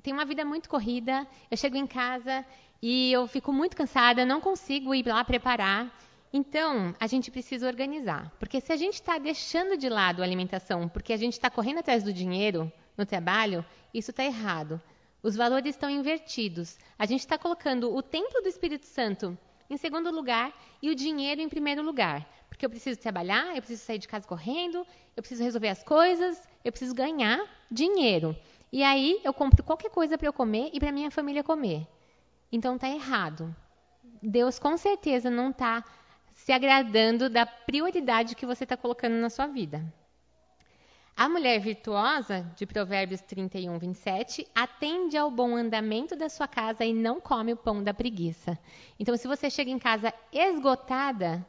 [0.04, 2.46] tenho uma vida muito corrida, eu chego em casa
[2.80, 5.92] e eu fico muito cansada, não consigo ir lá preparar.
[6.32, 8.32] Então, a gente precisa organizar.
[8.38, 11.80] Porque se a gente está deixando de lado a alimentação porque a gente está correndo
[11.80, 14.80] atrás do dinheiro no trabalho, isso está errado.
[15.26, 16.78] Os valores estão invertidos.
[17.00, 19.36] A gente está colocando o templo do Espírito Santo
[19.68, 20.54] em segundo lugar
[20.84, 22.24] e o dinheiro em primeiro lugar.
[22.48, 24.86] porque eu preciso trabalhar, eu preciso sair de casa correndo,
[25.18, 28.38] eu preciso resolver as coisas, eu preciso ganhar dinheiro.
[28.72, 31.88] E aí eu compro qualquer coisa para eu comer e para minha família comer.
[32.52, 33.54] Então tá errado.
[34.22, 35.84] Deus com certeza não está
[36.36, 39.84] se agradando da prioridade que você está colocando na sua vida.
[41.18, 46.94] A mulher virtuosa, de Provérbios 31, 27, atende ao bom andamento da sua casa e
[46.94, 48.60] não come o pão da preguiça.
[49.00, 51.48] Então, se você chega em casa esgotada,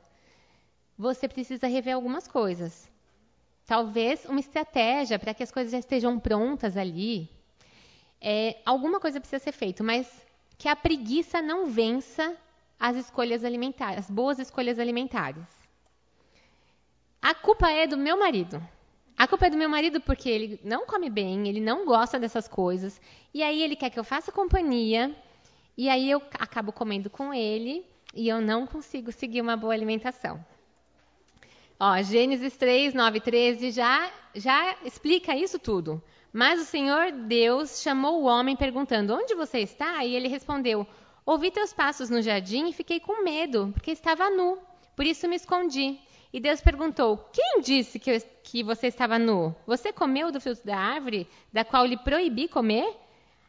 [0.97, 2.89] você precisa rever algumas coisas.
[3.67, 7.29] Talvez uma estratégia para que as coisas já estejam prontas ali.
[8.21, 10.09] É, alguma coisa precisa ser feita, mas
[10.57, 12.37] que a preguiça não vença
[12.79, 15.45] as escolhas alimentares, as boas escolhas alimentares.
[17.21, 18.63] A culpa é do meu marido.
[19.17, 22.47] A culpa é do meu marido porque ele não come bem, ele não gosta dessas
[22.47, 23.01] coisas,
[23.33, 25.15] e aí ele quer que eu faça companhia,
[25.77, 30.45] e aí eu acabo comendo com ele e eu não consigo seguir uma boa alimentação.
[31.79, 36.03] Ó, Gênesis 3, 9 13 já, já explica isso tudo.
[36.33, 40.05] Mas o Senhor Deus chamou o homem perguntando: Onde você está?
[40.05, 40.87] E ele respondeu:
[41.25, 44.59] Ouvi teus passos no jardim e fiquei com medo, porque estava nu.
[44.95, 45.99] Por isso me escondi.
[46.37, 49.57] E Deus perguntou: Quem disse que, eu, que você estava nu?
[49.67, 52.95] Você comeu do fruto da árvore da qual lhe proibi comer?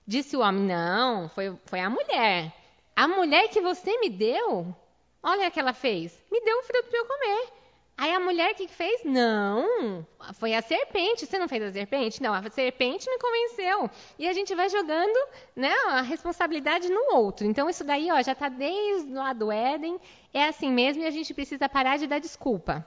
[0.07, 2.53] Disse o homem: Não, foi, foi a mulher.
[2.95, 4.73] A mulher que você me deu?
[5.21, 6.17] Olha o que ela fez.
[6.31, 7.56] Me deu um fruto para eu comer.
[7.97, 9.01] Aí a mulher que fez?
[9.03, 11.25] Não, foi a serpente.
[11.25, 12.21] Você não fez a serpente?
[12.21, 13.89] Não, a serpente me convenceu.
[14.19, 15.17] E a gente vai jogando
[15.55, 17.47] né, a responsabilidade no outro.
[17.47, 19.99] Então isso daí ó, já está desde lá do Éden.
[20.31, 22.85] É assim mesmo e a gente precisa parar de dar desculpa.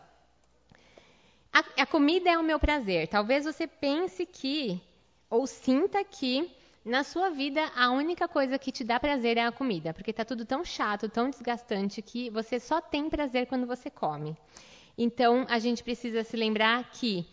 [1.52, 3.08] A, a comida é o meu prazer.
[3.08, 4.80] Talvez você pense que,
[5.28, 6.48] ou sinta que,
[6.84, 10.24] na sua vida, a única coisa que te dá prazer é a comida, porque está
[10.24, 14.36] tudo tão chato, tão desgastante, que você só tem prazer quando você come.
[15.02, 17.26] Então, a gente precisa se lembrar que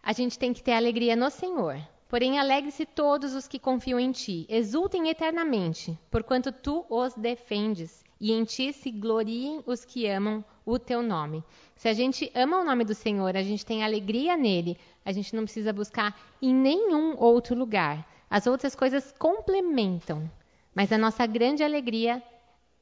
[0.00, 1.76] a gente tem que ter alegria no Senhor.
[2.08, 8.30] Porém, alegre-se todos os que confiam em ti, exultem eternamente, porquanto tu os defendes, e
[8.30, 11.42] em ti se gloriem os que amam o teu nome.
[11.74, 15.34] Se a gente ama o nome do Senhor, a gente tem alegria nele, a gente
[15.34, 18.08] não precisa buscar em nenhum outro lugar.
[18.30, 20.30] As outras coisas complementam,
[20.72, 22.22] mas a nossa grande alegria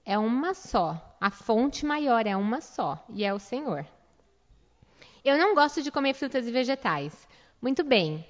[0.04, 1.16] é uma só.
[1.18, 3.86] A fonte maior é uma só, e é o Senhor.
[5.24, 7.26] Eu não gosto de comer frutas e vegetais.
[7.60, 8.22] Muito bem.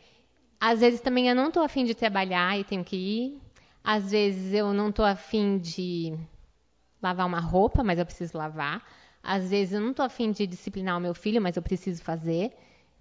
[0.61, 3.43] Às vezes também eu não estou afim de trabalhar e tenho que ir.
[3.83, 6.17] Às vezes eu não estou afim de
[7.03, 8.81] lavar uma roupa, mas eu preciso lavar.
[9.21, 12.53] Às vezes eu não estou afim de disciplinar o meu filho, mas eu preciso fazer.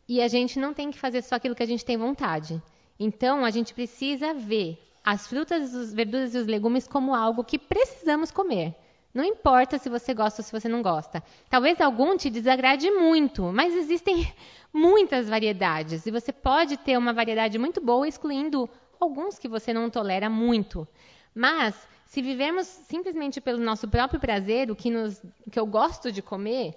[0.09, 2.59] E a gente não tem que fazer só aquilo que a gente tem vontade.
[2.99, 7.59] Então a gente precisa ver as frutas, as verduras e os legumes como algo que
[7.59, 8.75] precisamos comer.
[9.14, 11.24] Não importa se você gosta ou se você não gosta.
[11.49, 14.34] Talvez algum te desagrade muito, mas existem
[14.74, 18.68] muitas variedades e você pode ter uma variedade muito boa excluindo
[18.99, 20.88] alguns que você não tolera muito.
[21.36, 26.22] Mas se vivermos simplesmente pelo nosso próprio prazer, o que, nos, que eu gosto de
[26.22, 26.76] comer,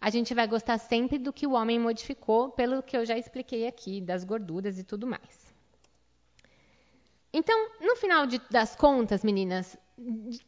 [0.00, 3.66] a gente vai gostar sempre do que o homem modificou, pelo que eu já expliquei
[3.66, 5.48] aqui, das gorduras e tudo mais.
[7.32, 9.76] Então, no final de, das contas, meninas,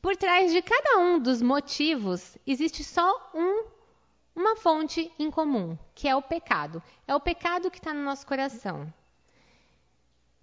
[0.01, 3.65] por trás de cada um dos motivos existe só um,
[4.35, 6.83] uma fonte em comum, que é o pecado.
[7.07, 8.93] É o pecado que está no nosso coração.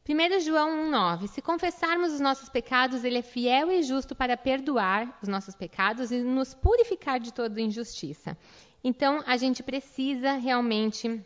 [0.10, 5.18] 1 João 1,9: Se confessarmos os nossos pecados, Ele é fiel e justo para perdoar
[5.22, 8.38] os nossos pecados e nos purificar de toda injustiça.
[8.84, 11.26] Então, a gente precisa realmente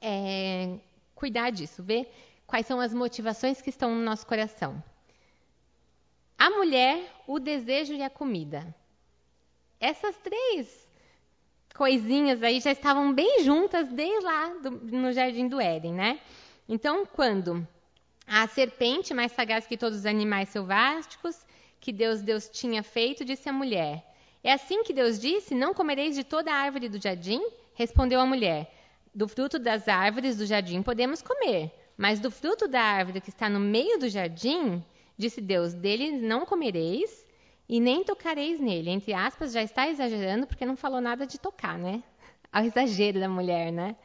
[0.00, 0.78] é,
[1.14, 2.10] cuidar disso, ver
[2.46, 4.82] quais são as motivações que estão no nosso coração.
[6.38, 8.72] A mulher, o desejo e a comida.
[9.80, 10.88] Essas três
[11.74, 16.20] coisinhas aí já estavam bem juntas desde lá do, no jardim do Éden, né?
[16.68, 17.66] Então, quando
[18.26, 21.44] a serpente, mais sagaz que todos os animais selváticos
[21.80, 24.04] que Deus, Deus tinha feito, disse à mulher:
[24.44, 27.40] É assim que Deus disse: Não comereis de toda a árvore do jardim?
[27.74, 28.72] Respondeu a mulher:
[29.14, 33.48] Do fruto das árvores do jardim podemos comer, mas do fruto da árvore que está
[33.48, 34.84] no meio do jardim,
[35.18, 37.26] disse Deus: dele não comereis
[37.68, 38.88] e nem tocareis nele.
[38.88, 42.02] Entre aspas, já está exagerando porque não falou nada de tocar, né?
[42.50, 43.96] Ao exagero da mulher, né?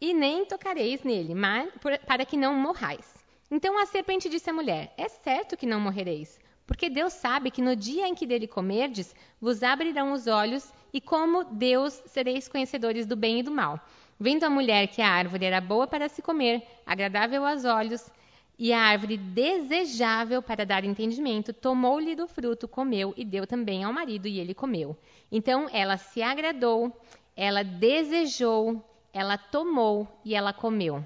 [0.00, 1.72] E nem tocareis nele, mas
[2.06, 3.14] para que não morrais.
[3.50, 7.62] Então a serpente disse à mulher: É certo que não morrereis, porque Deus sabe que
[7.62, 13.06] no dia em que dele comerdes, vos abrirão os olhos, e como Deus sereis conhecedores
[13.06, 13.80] do bem e do mal.
[14.18, 18.10] Vendo a mulher que a árvore era boa para se comer, agradável aos olhos
[18.58, 23.92] e a árvore desejável para dar entendimento, tomou-lhe do fruto, comeu e deu também ao
[23.92, 24.96] marido, e ele comeu.
[25.30, 26.92] Então ela se agradou,
[27.36, 28.82] ela desejou,
[29.12, 31.04] ela tomou e ela comeu.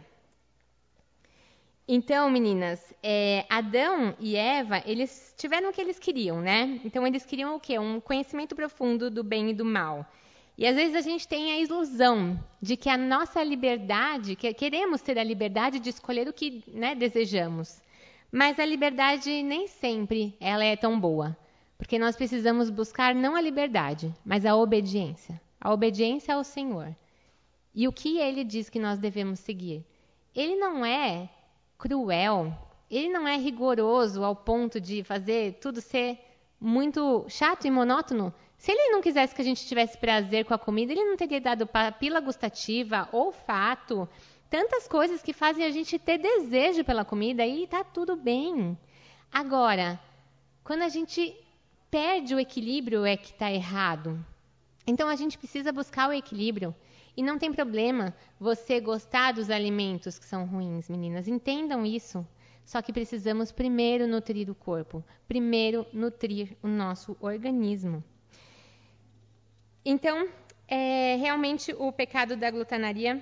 [1.93, 6.81] Então, meninas, é, Adão e Eva, eles tiveram o que eles queriam, né?
[6.85, 7.81] Então, eles queriam o quê?
[7.81, 10.07] Um conhecimento profundo do bem e do mal.
[10.61, 15.01] E às vezes a gente tem a ilusão de que a nossa liberdade, que queremos
[15.01, 17.81] ter a liberdade de escolher o que né, desejamos.
[18.31, 21.35] Mas a liberdade nem sempre ela é tão boa,
[21.79, 25.41] porque nós precisamos buscar não a liberdade, mas a obediência.
[25.59, 26.95] A obediência ao Senhor.
[27.75, 29.83] E o que ele diz que nós devemos seguir?
[30.37, 31.31] Ele não é
[31.79, 32.53] cruel,
[32.91, 36.19] ele não é rigoroso ao ponto de fazer tudo ser
[36.61, 40.59] muito chato e monótono, se ele não quisesse que a gente tivesse prazer com a
[40.59, 44.07] comida, ele não teria dado papila gustativa, olfato,
[44.51, 48.77] tantas coisas que fazem a gente ter desejo pela comida e tá tudo bem.
[49.33, 49.99] Agora,
[50.63, 51.35] quando a gente
[51.91, 54.23] perde o equilíbrio é que está errado.
[54.87, 56.75] Então a gente precisa buscar o equilíbrio.
[57.17, 61.27] E não tem problema você gostar dos alimentos que são ruins, meninas.
[61.27, 62.27] Entendam isso.
[62.63, 68.05] Só que precisamos primeiro nutrir o corpo, primeiro nutrir o nosso organismo.
[69.91, 70.29] Então,
[70.69, 73.21] é, realmente o pecado da glutanaria,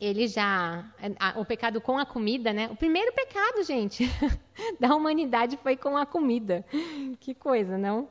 [0.00, 0.90] ele já.
[1.20, 2.66] A, o pecado com a comida, né?
[2.72, 4.04] O primeiro pecado, gente,
[4.80, 6.64] da humanidade foi com a comida.
[7.20, 8.08] Que coisa, não?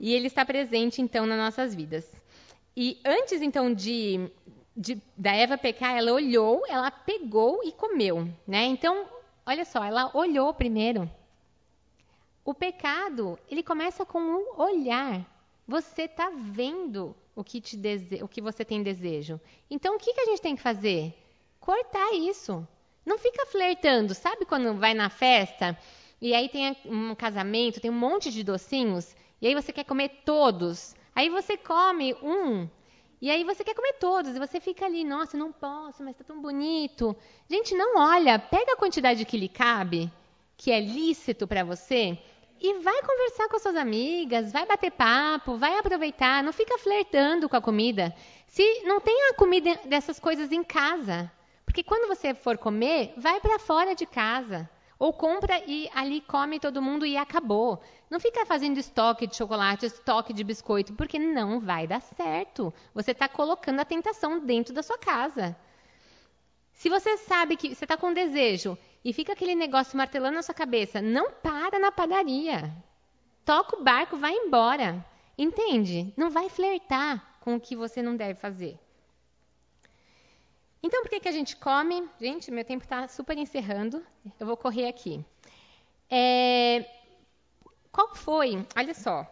[0.00, 2.12] E ele está presente, então, nas nossas vidas.
[2.76, 4.28] E antes, então, de,
[4.76, 8.64] de, da Eva pecar, ela olhou, ela pegou e comeu, né?
[8.64, 9.06] Então,
[9.46, 11.08] olha só, ela olhou primeiro.
[12.44, 15.35] O pecado, ele começa com um olhar.
[15.66, 18.22] Você está vendo o que, te dese...
[18.22, 19.40] o que você tem desejo.
[19.70, 21.14] Então, o que, que a gente tem que fazer?
[21.60, 22.66] Cortar isso.
[23.04, 24.14] Não fica flertando.
[24.14, 25.78] Sabe quando vai na festa
[26.20, 30.22] e aí tem um casamento, tem um monte de docinhos, e aí você quer comer
[30.24, 30.94] todos.
[31.14, 32.68] Aí você come um,
[33.20, 36.24] e aí você quer comer todos, e você fica ali, nossa, não posso, mas está
[36.24, 37.14] tão bonito.
[37.48, 40.10] Gente, não olha, pega a quantidade que lhe cabe,
[40.56, 42.18] que é lícito para você,
[42.60, 47.48] e vai conversar com as suas amigas, vai bater papo, vai aproveitar, não fica flertando
[47.48, 48.14] com a comida.
[48.46, 51.30] Se não tem a comida dessas coisas em casa,
[51.64, 54.68] porque quando você for comer, vai para fora de casa.
[54.98, 57.82] Ou compra e ali come todo mundo e acabou.
[58.08, 62.72] Não fica fazendo estoque de chocolate, estoque de biscoito, porque não vai dar certo.
[62.94, 65.54] Você está colocando a tentação dentro da sua casa.
[66.72, 70.52] Se você sabe que você está com desejo e fica aquele negócio martelando na sua
[70.52, 72.74] cabeça, não para na padaria.
[73.44, 75.06] Toca o barco, vai embora.
[75.38, 76.12] Entende?
[76.16, 78.76] Não vai flertar com o que você não deve fazer.
[80.82, 82.08] Então, por que, que a gente come?
[82.20, 84.04] Gente, meu tempo está super encerrando.
[84.40, 85.24] Eu vou correr aqui.
[86.10, 86.84] É...
[87.92, 88.66] Qual foi?
[88.76, 89.24] Olha só.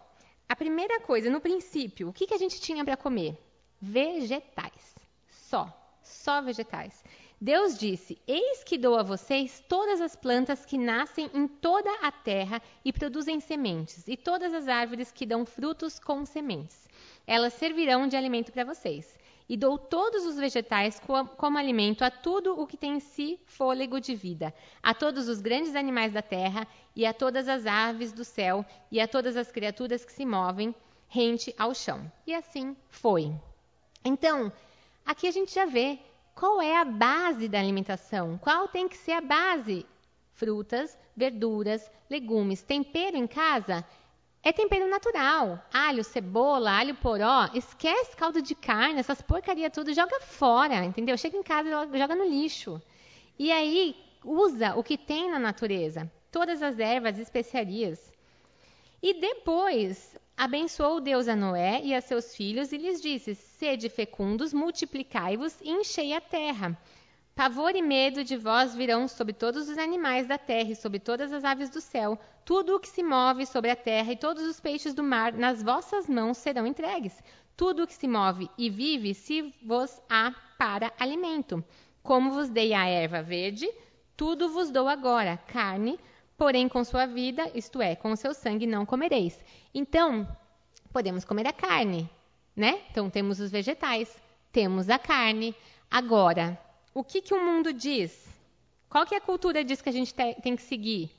[0.49, 3.37] A primeira coisa, no princípio, o que, que a gente tinha para comer?
[3.81, 4.95] Vegetais.
[5.29, 5.69] Só.
[6.01, 7.03] Só vegetais.
[7.41, 12.11] Deus disse: Eis que dou a vocês todas as plantas que nascem em toda a
[12.11, 16.89] terra e produzem sementes, e todas as árvores que dão frutos com sementes.
[17.27, 19.19] Elas servirão de alimento para vocês.
[19.47, 20.99] E dou todos os vegetais
[21.37, 25.43] como alimento a tudo o que tem em si fôlego de vida, a todos os
[25.43, 26.67] grandes animais da terra,
[26.97, 30.75] e a todas as aves do céu, e a todas as criaturas que se movem
[31.09, 32.11] rente ao chão.
[32.27, 33.31] E assim foi.
[34.03, 34.51] Então,
[35.05, 35.99] aqui a gente já vê
[36.35, 38.39] qual é a base da alimentação?
[38.39, 39.87] Qual tem que ser a base?
[40.33, 43.85] Frutas, verduras, legumes, tempero em casa
[44.45, 45.59] é tempero natural.
[45.73, 47.49] Alho, cebola, alho poró.
[47.55, 51.17] Esquece caldo de carne, essas porcaria tudo, joga fora, entendeu?
[51.17, 52.81] Chega em casa e joga no lixo.
[53.39, 58.13] E aí usa o que tem na natureza, todas as ervas, especiarias.
[59.03, 64.53] E depois abençoou Deus a Noé e a seus filhos e lhes disse: Sede fecundos,
[64.53, 66.77] multiplicai-vos e enchei a terra.
[67.35, 71.33] Pavor e medo de vós virão sobre todos os animais da terra e sobre todas
[71.33, 72.19] as aves do céu.
[72.45, 75.63] Tudo o que se move sobre a terra e todos os peixes do mar nas
[75.63, 77.21] vossas mãos serão entregues.
[77.57, 81.65] Tudo o que se move e vive se vos há para alimento.
[82.03, 83.69] Como vos dei a erva verde,
[84.17, 85.99] tudo vos dou agora, carne,
[86.37, 89.39] porém com sua vida, isto é, com o seu sangue não comereis.
[89.75, 90.27] Então,
[90.93, 92.09] podemos comer a carne,
[92.55, 92.81] né?
[92.91, 94.17] Então temos os vegetais,
[94.53, 95.55] temos a carne.
[95.91, 96.59] Agora,
[96.93, 98.29] o que, que o mundo diz?
[98.89, 101.11] Qual que é a cultura diz que a gente te, tem que seguir?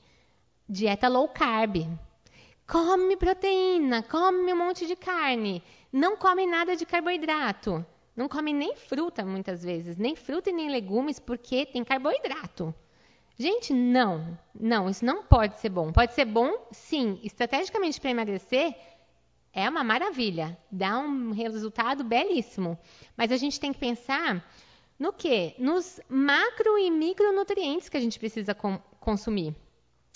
[0.68, 1.86] Dieta low carb.
[2.66, 5.62] Come proteína, come um monte de carne,
[5.92, 7.84] não come nada de carboidrato.
[8.16, 12.74] Não come nem fruta muitas vezes, nem fruta e nem legumes, porque tem carboidrato.
[13.38, 14.38] Gente, não.
[14.58, 15.92] Não, isso não pode ser bom.
[15.92, 17.20] Pode ser bom, sim.
[17.22, 18.74] Estrategicamente para emagrecer,
[19.52, 20.56] é uma maravilha.
[20.70, 22.78] Dá um resultado belíssimo.
[23.16, 24.46] Mas a gente tem que pensar
[24.98, 25.54] no quê?
[25.58, 29.54] Nos macro e micronutrientes que a gente precisa com, consumir.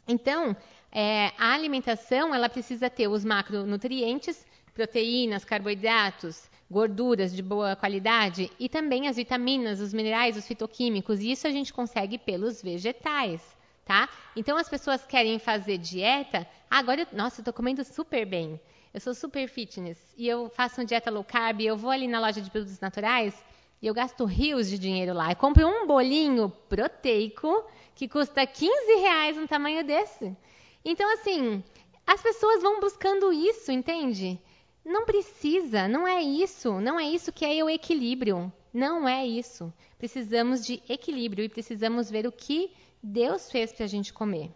[0.09, 0.57] Então,
[0.91, 8.69] é, a alimentação ela precisa ter os macronutrientes, proteínas, carboidratos, gorduras de boa qualidade e
[8.69, 11.21] também as vitaminas, os minerais, os fitoquímicos.
[11.21, 13.43] E isso a gente consegue pelos vegetais,
[13.85, 14.09] tá?
[14.37, 16.47] Então as pessoas querem fazer dieta.
[16.71, 18.61] Ah, agora, nossa, eu tô comendo super bem.
[18.95, 21.61] Eu sou super fitness e eu faço uma dieta low carb.
[21.61, 23.35] Eu vou ali na loja de produtos naturais
[23.83, 25.33] e eu gasto rios de dinheiro lá.
[25.33, 27.65] Eu compro um bolinho proteico
[27.95, 30.37] que custa 15 reais um tamanho desse.
[30.85, 31.63] Então, assim,
[32.07, 34.41] as pessoas vão buscando isso, entende?
[34.85, 38.53] Não precisa, não é isso, não é isso que é o equilíbrio.
[38.73, 39.73] Não é isso.
[39.99, 42.73] Precisamos de equilíbrio e precisamos ver o que
[43.03, 44.51] Deus fez para a gente comer.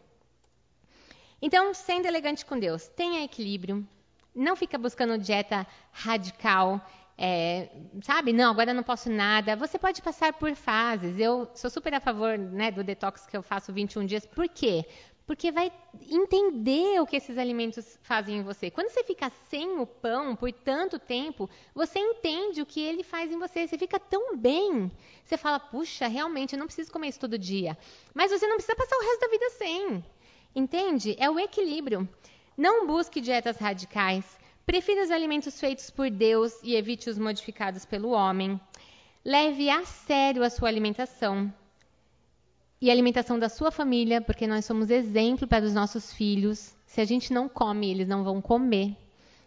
[1.43, 3.87] Então, sendo elegante com Deus, tenha equilíbrio.
[4.35, 6.81] Não fica buscando dieta radical,
[7.19, 7.69] é,
[8.03, 8.33] sabe?
[8.33, 9.57] Não, agora não posso nada.
[9.57, 11.19] Você pode passar por fases.
[11.19, 14.27] Eu sou super a favor né, do detox que eu faço 21 dias.
[14.27, 14.87] Por quê?
[15.27, 15.73] Porque vai
[16.11, 18.71] entender o que esses alimentos fazem em você.
[18.71, 23.33] Quando você fica sem o pão por tanto tempo, você entende o que ele faz
[23.33, 23.67] em você.
[23.67, 24.93] Você fica tão bem.
[25.25, 27.77] Você fala, puxa, realmente, eu não preciso comer isso todo dia.
[28.13, 30.05] Mas você não precisa passar o resto da vida sem.
[30.55, 31.17] Entende?
[31.19, 32.07] É o equilíbrio.
[32.55, 34.39] Não busque dietas radicais.
[34.67, 38.61] Prefira os alimentos feitos por Deus e evite os modificados pelo homem.
[39.25, 41.53] Leve a sério a sua alimentação
[42.85, 46.77] e a alimentação da sua família, porque nós somos exemplo para os nossos filhos.
[46.85, 48.95] Se a gente não come, eles não vão comer.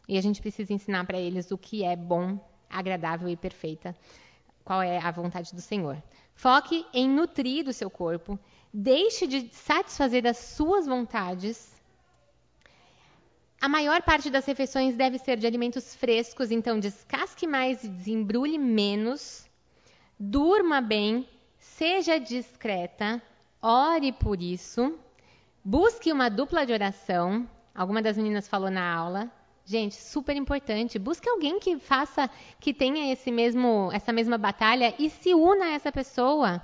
[0.07, 3.95] E a gente precisa ensinar para eles o que é bom, agradável e perfeita.
[4.65, 6.01] Qual é a vontade do Senhor.
[6.33, 8.39] Foque em nutrir do seu corpo.
[8.73, 11.79] Deixe de satisfazer as suas vontades.
[13.61, 18.57] A maior parte das refeições deve ser de alimentos frescos, então descasque mais e desembrulhe
[18.57, 19.47] menos.
[20.19, 21.29] Durma bem,
[21.78, 23.21] seja discreta,
[23.61, 24.97] ore por isso,
[25.63, 27.47] busque uma dupla de oração.
[27.73, 29.32] Alguma das meninas falou na aula.
[29.63, 30.97] Gente, super importante.
[30.97, 32.28] Busque alguém que faça,
[32.59, 36.63] que tenha esse mesmo, essa mesma batalha e se una a essa pessoa.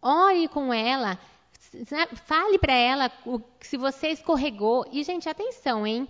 [0.00, 1.18] Ore com ela,
[2.24, 3.12] fale para ela
[3.60, 4.86] se você escorregou.
[4.90, 6.08] E, gente, atenção, hein?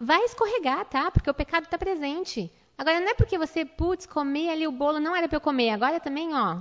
[0.00, 1.12] Vai escorregar, tá?
[1.12, 2.50] Porque o pecado está presente.
[2.76, 5.70] Agora, não é porque você, putz, comer ali o bolo, não era para eu comer.
[5.70, 6.60] Agora também, ó,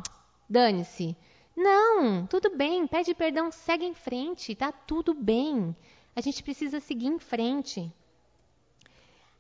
[0.50, 1.16] dane-se.
[1.56, 5.76] Não, tudo bem, pede perdão, segue em frente, tá tudo bem.
[6.16, 7.92] A gente precisa seguir em frente.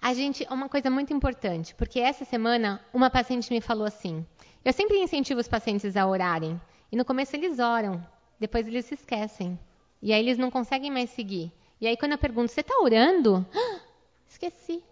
[0.01, 4.25] A gente, uma coisa muito importante, porque essa semana uma paciente me falou assim:
[4.63, 6.59] eu sempre incentivo os pacientes a orarem,
[6.91, 8.05] e no começo eles oram,
[8.39, 9.57] depois eles se esquecem,
[10.01, 11.51] e aí eles não conseguem mais seguir.
[11.79, 13.45] E aí quando eu pergunto: você está orando?
[13.53, 13.79] Ah,
[14.27, 14.83] esqueci.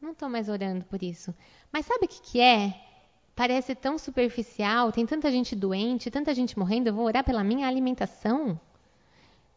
[0.00, 1.34] Não estou mais orando por isso.
[1.70, 2.74] Mas sabe o que, que é?
[3.40, 7.66] Parece tão superficial, tem tanta gente doente, tanta gente morrendo, eu vou orar pela minha
[7.66, 8.60] alimentação?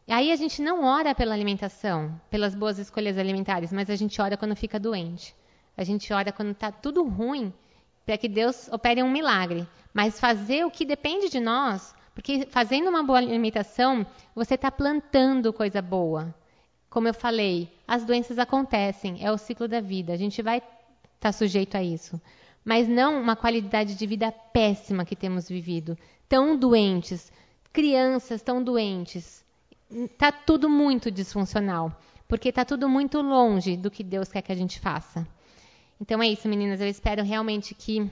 [0.08, 4.38] Aí a gente não ora pela alimentação, pelas boas escolhas alimentares, mas a gente ora
[4.38, 5.36] quando fica doente.
[5.76, 7.54] A gente ora quando está tudo ruim,
[8.06, 9.68] para que Deus opere um milagre.
[9.94, 15.52] Mas fazer o que depende de nós, porque fazendo uma boa alimentação, você está plantando
[15.52, 16.34] coisa boa.
[16.90, 20.72] Como eu falei, as doenças acontecem, é o ciclo da vida, a gente vai estar
[21.20, 22.18] tá sujeito a isso
[22.64, 25.98] mas não uma qualidade de vida péssima que temos vivido.
[26.28, 27.32] Tão doentes,
[27.72, 29.44] crianças tão doentes.
[29.92, 31.92] Está tudo muito disfuncional,
[32.28, 35.28] porque está tudo muito longe do que Deus quer que a gente faça.
[36.00, 36.82] Então é isso, meninas.
[36.82, 38.10] Eu espero realmente que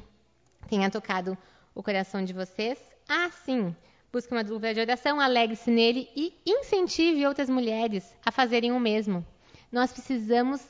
[0.69, 1.37] tenha tocado
[1.73, 2.77] o coração de vocês.
[3.07, 3.75] Ah, sim!
[4.11, 9.25] Busque uma dúvida de oração, alegre-se nele e incentive outras mulheres a fazerem o mesmo.
[9.71, 10.61] Nós precisamos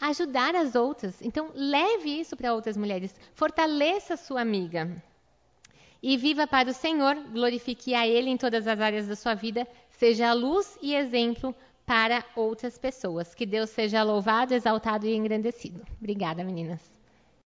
[0.00, 1.20] ajudar as outras.
[1.22, 3.14] Então, leve isso para outras mulheres.
[3.34, 4.90] Fortaleça sua amiga.
[6.02, 9.66] E viva para o Senhor, glorifique a Ele em todas as áreas da sua vida,
[9.90, 13.34] seja luz e exemplo para outras pessoas.
[13.34, 15.84] Que Deus seja louvado, exaltado e engrandecido.
[16.00, 16.97] Obrigada, meninas.